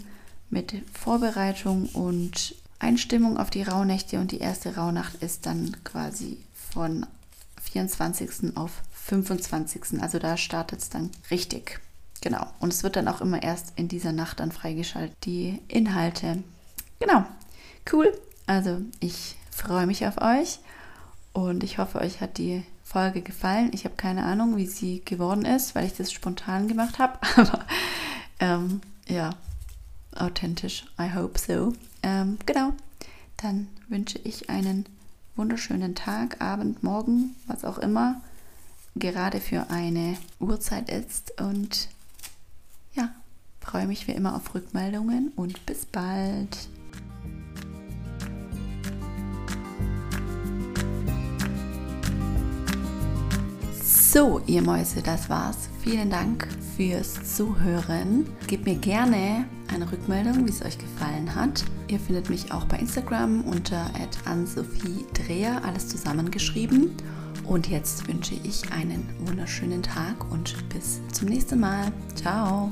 mit 0.50 0.74
Vorbereitung 0.94 1.88
und 1.88 2.56
Einstimmung 2.80 3.38
auf 3.38 3.50
die 3.50 3.64
Rauhnächte 3.64 4.20
und 4.20 4.32
die 4.32 4.40
erste 4.40 4.76
Rauhnacht 4.76 5.22
ist 5.22 5.46
dann 5.46 5.76
quasi 5.84 6.38
von 6.72 7.06
24. 7.62 8.56
auf 8.56 8.82
25. 9.06 10.02
Also 10.02 10.20
da 10.20 10.38
startet 10.38 10.80
es 10.80 10.90
dann 10.90 11.12
richtig. 11.30 11.82
Genau. 12.22 12.48
Und 12.60 12.72
es 12.72 12.84
wird 12.84 12.96
dann 12.96 13.08
auch 13.08 13.22
immer 13.22 13.44
erst 13.44 13.74
in 13.76 13.90
dieser 13.90 14.14
Nacht 14.14 14.40
dann 14.40 14.52
freigeschaltet, 14.52 15.16
die 15.26 15.62
Inhalte. 15.68 16.44
Genau. 17.00 17.26
Cool. 17.92 18.18
Also 18.46 18.82
ich 19.02 19.36
freue 19.52 19.88
mich 19.88 20.08
auf 20.08 20.22
euch 20.22 20.60
und 21.34 21.64
ich 21.64 21.80
hoffe, 21.80 22.00
euch 22.00 22.22
hat 22.22 22.38
die 22.38 22.64
Folge 22.84 23.22
gefallen. 23.22 23.72
Ich 23.74 23.84
habe 23.84 23.96
keine 23.96 24.24
Ahnung, 24.24 24.56
wie 24.56 24.68
sie 24.68 25.02
geworden 25.04 25.44
ist, 25.44 25.76
weil 25.76 25.86
ich 25.86 25.96
das 25.96 26.12
spontan 26.12 26.70
gemacht 26.70 26.98
habe. 26.98 27.20
Aber 27.36 27.66
ähm, 28.40 28.82
ja, 29.08 29.32
authentisch. 30.16 30.86
I 30.98 31.14
hope 31.14 31.38
so. 31.38 31.74
Ähm, 32.04 32.38
genau. 32.46 32.72
Dann 33.38 33.68
wünsche 33.90 34.20
ich 34.20 34.50
einen 34.50 34.86
wunderschönen 35.36 35.96
Tag, 35.96 36.40
Abend, 36.42 36.84
Morgen, 36.84 37.36
was 37.48 37.66
auch 37.66 37.80
immer 37.80 38.22
gerade 38.96 39.40
für 39.40 39.70
eine 39.70 40.18
Uhrzeit 40.40 40.90
ist. 40.90 41.40
Und 41.42 41.90
ja, 42.94 43.10
freue 43.60 43.88
mich 43.88 44.08
wie 44.08 44.14
immer 44.14 44.36
auf 44.36 44.54
Rückmeldungen 44.54 45.32
und 45.36 45.66
bis 45.66 45.86
bald. 45.86 46.68
So, 53.82 54.42
ihr 54.46 54.62
Mäuse, 54.62 55.02
das 55.02 55.28
war's. 55.28 55.70
Vielen 55.82 56.12
Dank 56.12 56.48
fürs 56.78 57.36
Zuhören. 57.36 58.28
Gebt 58.46 58.66
mir 58.66 58.76
gerne 58.76 59.46
eine 59.74 59.92
Rückmeldung, 59.92 60.46
wie 60.46 60.52
es 60.52 60.64
euch 60.64 60.78
gefallen 60.78 61.34
hat. 61.34 61.64
Ihr 61.88 62.00
findet 62.00 62.30
mich 62.30 62.52
auch 62.52 62.66
bei 62.66 62.78
Instagram 62.78 63.42
unter 63.42 63.90
@ann-sophie-dreher, 64.26 65.66
alles 65.66 65.88
zusammengeschrieben. 65.90 66.92
Und 67.46 67.70
jetzt 67.70 68.08
wünsche 68.08 68.36
ich 68.44 68.72
einen 68.72 69.10
wunderschönen 69.26 69.84
Tag 69.84 70.32
und 70.32 70.68
bis 70.70 71.02
zum 71.12 71.30
nächsten 71.30 71.60
Mal. 71.60 71.92
Ciao. 72.16 72.72